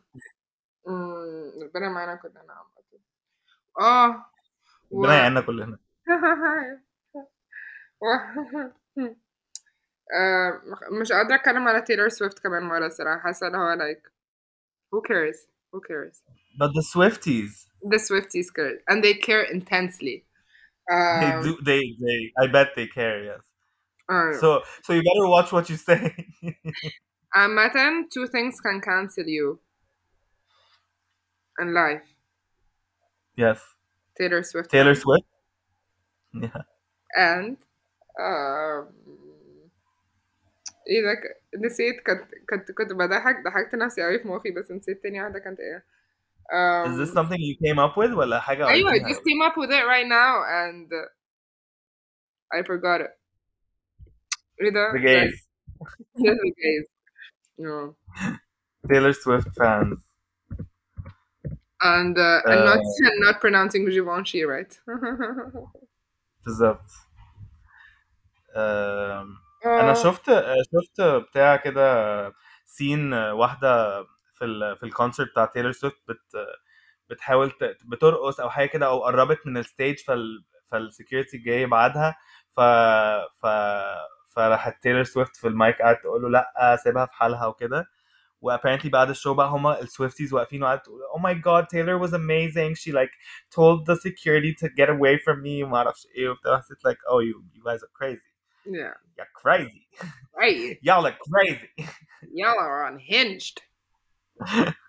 [1.62, 2.64] ربنا معانا كلنا.
[3.79, 4.25] عامة اه
[4.91, 5.03] و...
[5.03, 5.79] ربنا يعيننا كلنا
[8.01, 8.05] و...
[10.13, 10.61] آه،
[11.01, 14.09] مش قادرة اتكلم على تايلور سويفت كمان مرة الصراحة حاسة اللي هو like
[14.91, 15.37] who cares
[15.73, 16.23] who cares
[16.57, 17.53] But the Swifties,
[17.93, 20.25] the Swifties care and they care intensely
[20.89, 21.57] they um, do.
[21.63, 22.31] They they.
[22.37, 23.23] I bet they care.
[23.23, 23.41] Yes.
[24.09, 26.15] uh, So so you better watch what you say.
[27.35, 29.59] عامة two things can cancel you
[31.59, 32.08] in life
[33.39, 33.59] yes.
[34.19, 35.25] Taylor Swift Taylor Swift.
[36.43, 36.61] Yeah.
[37.17, 37.55] and
[38.19, 38.85] um,
[40.87, 45.03] ايه ده ك- نسيت كنت كنت كنت بضحك ضحكت نفسي قوي في مخي بس نسيت
[45.03, 45.85] تاني واحدة كانت ايه
[46.85, 49.41] Is this um, something you came up with ولا حاجة أيوة I قريتيها؟ just came
[49.49, 53.11] up with it right now and uh, I forgot it
[54.61, 55.45] ايه ده؟ The gays.
[56.17, 56.87] Yeah, the gays.
[57.57, 57.95] No.
[58.89, 59.99] Taylor Swift fans.
[61.82, 64.78] And uh, and not Uh, and not pronouncing Givenchy right.
[66.44, 66.90] بالظبط.
[68.54, 70.24] Um, أنا آه، شفت
[70.72, 72.34] شفت بتاع كده
[72.66, 74.02] سين واحدة
[74.34, 76.36] في ال في الكونسرت بتاع تايلور سويفت بت
[77.10, 77.52] بتحاول
[77.84, 82.16] بترقص أو حاجة كده أو قربت من الستيج فال فالسكيورتي جاي يبعدها
[82.56, 82.60] ف
[83.42, 83.46] ف
[84.28, 87.86] فراحت تايلور سويفت في المايك قعدت تقول له لأ سيبها في حالها وكده
[88.41, 92.75] وابارنتلي بعد الشو بقى هما السويفتيز واقفين وقعدت تقول oh my god Taylor was amazing
[92.81, 93.11] she like
[93.55, 97.21] told the security to get away from me وما اعرفش ايه وبتاع حسيت like oh
[97.21, 98.29] you you guys are crazy
[98.65, 98.93] yeah.
[99.17, 99.81] you're crazy
[100.41, 100.77] Right.
[100.87, 101.69] y'all are crazy
[102.41, 103.57] Y'all are unhinged.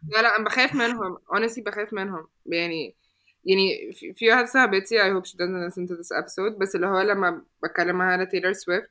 [0.09, 2.97] لا لا انا بخاف منهم honestly بخاف منهم يعني
[3.45, 6.87] يعني في في واحدة صاحبتي I hope she doesn't listen to this episode بس اللي
[6.87, 8.91] هو لما بتكلم معاها على تايلور سويفت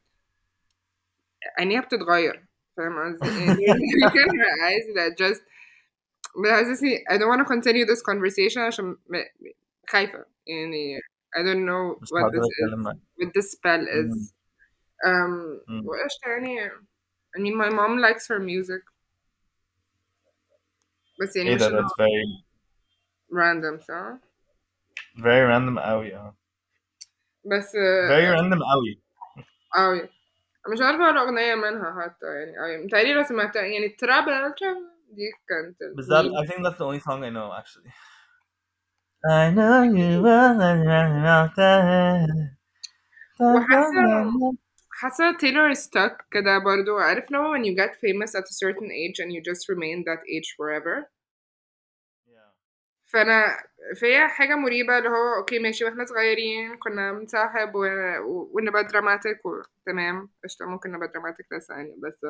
[1.59, 2.45] عينيها بتتغير
[2.79, 3.65] فاهم قصدي؟ يعني
[4.37, 5.41] her eyes that just
[6.43, 9.53] بتحسسني I don't want to continue this conversation عشان م- م-
[9.89, 10.99] خايفة يعني
[11.37, 14.33] I don't know مش what هقدر this is اتكلم معاك what this spell is
[15.05, 15.87] um مم.
[15.87, 16.69] وايش تاني
[17.37, 18.91] I mean my mom likes her music
[21.21, 22.45] بس يعني ايه مش ده اللي هو that's very
[23.31, 24.17] random صح؟
[25.17, 26.35] very random قوي اه
[27.45, 27.71] بس
[28.09, 29.01] very random قوي
[29.77, 30.09] أوي
[30.73, 34.53] مش عارفة ولا أغنية منها حتى يعني أوي متهيألي لو سمعتها يعني ترابل
[35.11, 37.91] دي كانت بالظبط المين I think that's the only song I know actually
[39.25, 40.59] I know you well
[43.39, 44.31] وحاسة
[44.91, 49.19] حاسة تايلور stuck كده برضو عارف لو when you get famous at a certain age
[49.19, 51.11] and you just remain that age forever
[53.12, 53.56] فأنا
[54.00, 57.84] فهي حاجة مريبة اللي هو أوكي ماشي وإحنا صغيرين كنا بنصاحب و...
[58.20, 58.50] و...
[58.54, 62.26] ونبقى دراماتيك وتمام قشطة ممكن نبقى دراماتيك لسه يعني بس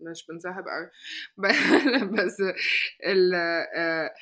[0.00, 0.90] مش بنصاحب قوي
[2.16, 2.40] بس
[3.06, 3.34] ال
[3.76, 4.14] آه،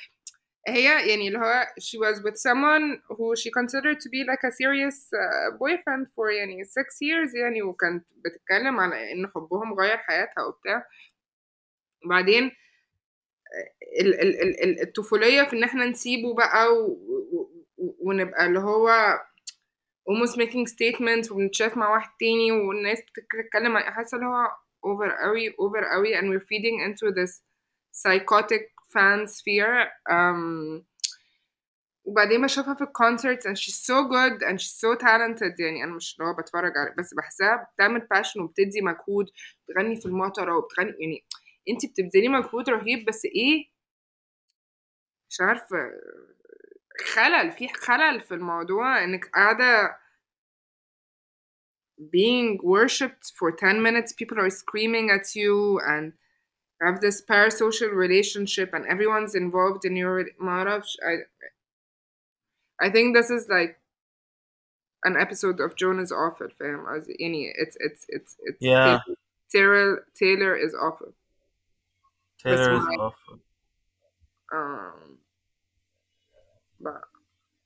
[0.67, 4.51] هي يعني اللي هو she was with someone who she considered to be like a
[4.51, 10.43] serious uh, boyfriend for يعني six years يعني وكانت بتتكلم على إن حبهم غير حياتها
[10.43, 10.85] وبتاع.
[12.05, 12.51] وبعدين
[14.01, 16.97] ال- ال- ال- ال- الطفولية في إن إحنا نسيبه بقى و...
[17.77, 19.17] ونبقى اللي هو
[20.09, 24.47] almost making statements وبنتشاف مع واحد تاني والناس بتتكلم حاسة اللي هو
[24.85, 27.41] over قوي over قوي and we're feeding into this
[27.91, 30.83] psychotic fan sphere um,
[32.05, 35.59] وبعدين بشوفها في الكونسرتس and she's so good and she's so talented.
[35.59, 39.29] يعني أنا مش اللي هو بتفرج على بس بحسها بتعمل passion وبتدي مجهود
[39.69, 41.23] بتغني في المطرة وبتغني يعني
[41.68, 43.72] انت بتبذلي مجهود رهيب بس ايه
[45.30, 45.76] مش عارفة
[47.14, 49.98] خلل في خلل في الموضوع انك قاعدة
[52.00, 56.12] being worshipped for 10 minutes people are screaming at you and
[56.80, 61.14] you have this parasocial relationship and everyone's involved in your معرفش I
[62.86, 63.76] I think this is like
[65.04, 68.98] an episode of Jonas Awful فاهم قصدي يعني it's it's it's it's Yeah.
[69.54, 71.12] Taylor Taylor is awful
[72.42, 73.36] Taylor is my- awful
[74.58, 75.18] um
[76.80, 77.02] but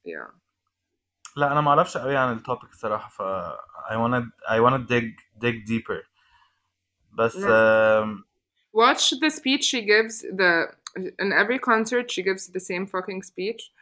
[0.05, 0.31] yeah
[1.37, 3.23] لا انا ما اعرفش قوي عن التوبيك الصراحه ف
[3.89, 5.07] I wanna I wanna dig
[5.45, 6.07] dig deeper
[7.13, 8.21] بس نعم.
[8.21, 8.27] um,
[8.77, 10.53] Watch the speech she gives the
[11.23, 13.73] in every concert she gives the same fucking speech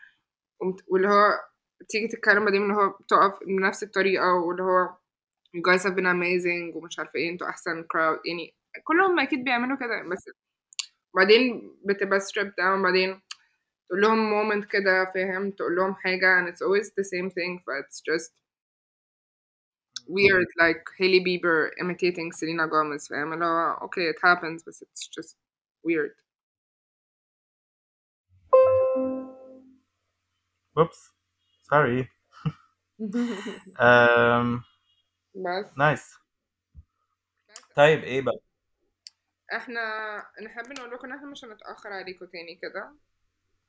[0.60, 1.32] ومت- واللي هو
[1.80, 4.96] بتيجي تتكلم بعدين اللي هو بتقف بنفس الطريقة واللي هو
[5.56, 9.76] you guys have been amazing ومش عارفة ايه انتوا أحسن crowd يعني كلهم أكيد بيعملوا
[9.76, 10.24] كده بس
[11.16, 13.20] بعدين بتبقى stripped down بعدين
[13.88, 17.70] تقول لهم moment كده فاهم تقول لهم حاجة and it's always the same thing ف
[17.70, 18.32] it's just
[20.08, 25.06] weird like Hailey Bieber imitating Selena Gomez فاهم اللي هو okay it happens but it's
[25.18, 25.36] just
[25.82, 26.14] weird
[30.76, 31.00] whoops
[31.70, 32.08] sorry
[33.78, 34.62] um,
[35.34, 36.18] بس nice
[37.76, 38.40] طيب ايه بقى
[39.55, 39.81] إحنا
[40.45, 42.95] نحب نقول لكم إن إحنا مش هنتأخر عليكم تاني كده.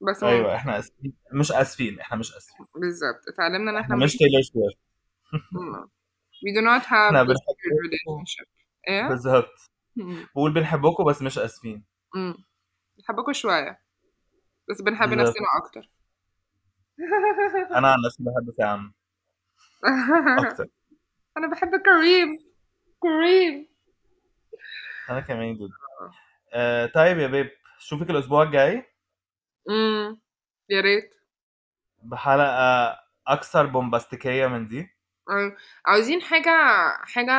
[0.09, 1.13] بس أيوه إحنا آسفين.
[1.33, 2.67] مش آسفين إحنا مش آسفين.
[2.75, 3.29] بالظبط.
[3.29, 4.79] اتعلمنا إن إحنا مش تايلور سويفت
[5.53, 5.85] مم.
[6.47, 7.71] we do not have إحنا this بنحبكم.
[7.71, 8.49] weird relationship.
[8.89, 9.55] إيه؟ بالظبط.
[10.35, 11.85] بقول بنحبكم بس مش آسفين.
[12.99, 13.81] بنحبكم شوية.
[14.71, 15.09] بس بنحب.
[15.09, 15.91] نفسنا أكتر.
[17.79, 18.93] أنا عن نفسي بحب سام.
[20.51, 20.67] أكتر.
[21.37, 22.39] أنا بحب كريم.
[22.99, 23.70] كريم.
[25.11, 25.75] أنا كمان جدا.
[26.53, 28.85] آه طيب يا بيب شوفك الأسبوع الجاي.
[29.69, 30.21] امم
[30.69, 31.15] يا ريت.
[32.03, 34.89] بحلقة أكثر بومباستيكية من دي.
[35.87, 36.51] عاوزين حاجة
[37.05, 37.33] حاجة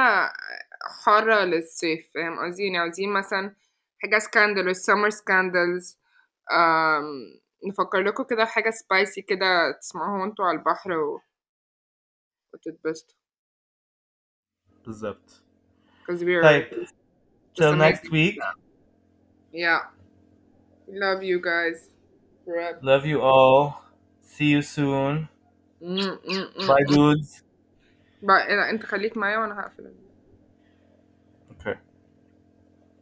[1.05, 3.55] حارة للصيف فاهم قصدي؟ يعني عاوزين مثلا
[4.01, 5.97] حاجة سكاندل سمر سكاندلز
[7.67, 11.21] نفكر لكم كده حاجة سبايسي كده تسمعوها وانتوا على البحر و...
[12.53, 13.15] وتتبسطوا.
[14.85, 15.43] بالظبط.
[16.07, 16.87] طيب.
[17.54, 18.10] till next amazing.
[18.10, 18.38] week
[19.52, 19.80] yeah
[20.88, 21.88] love you guys
[22.46, 22.82] Rip.
[22.82, 23.82] love you all
[24.22, 25.28] see you soon
[25.80, 26.90] Mm, mm, mm, bye mm.
[26.90, 27.42] dudes
[28.22, 29.94] بقى انت خليك معايا وانا هقفل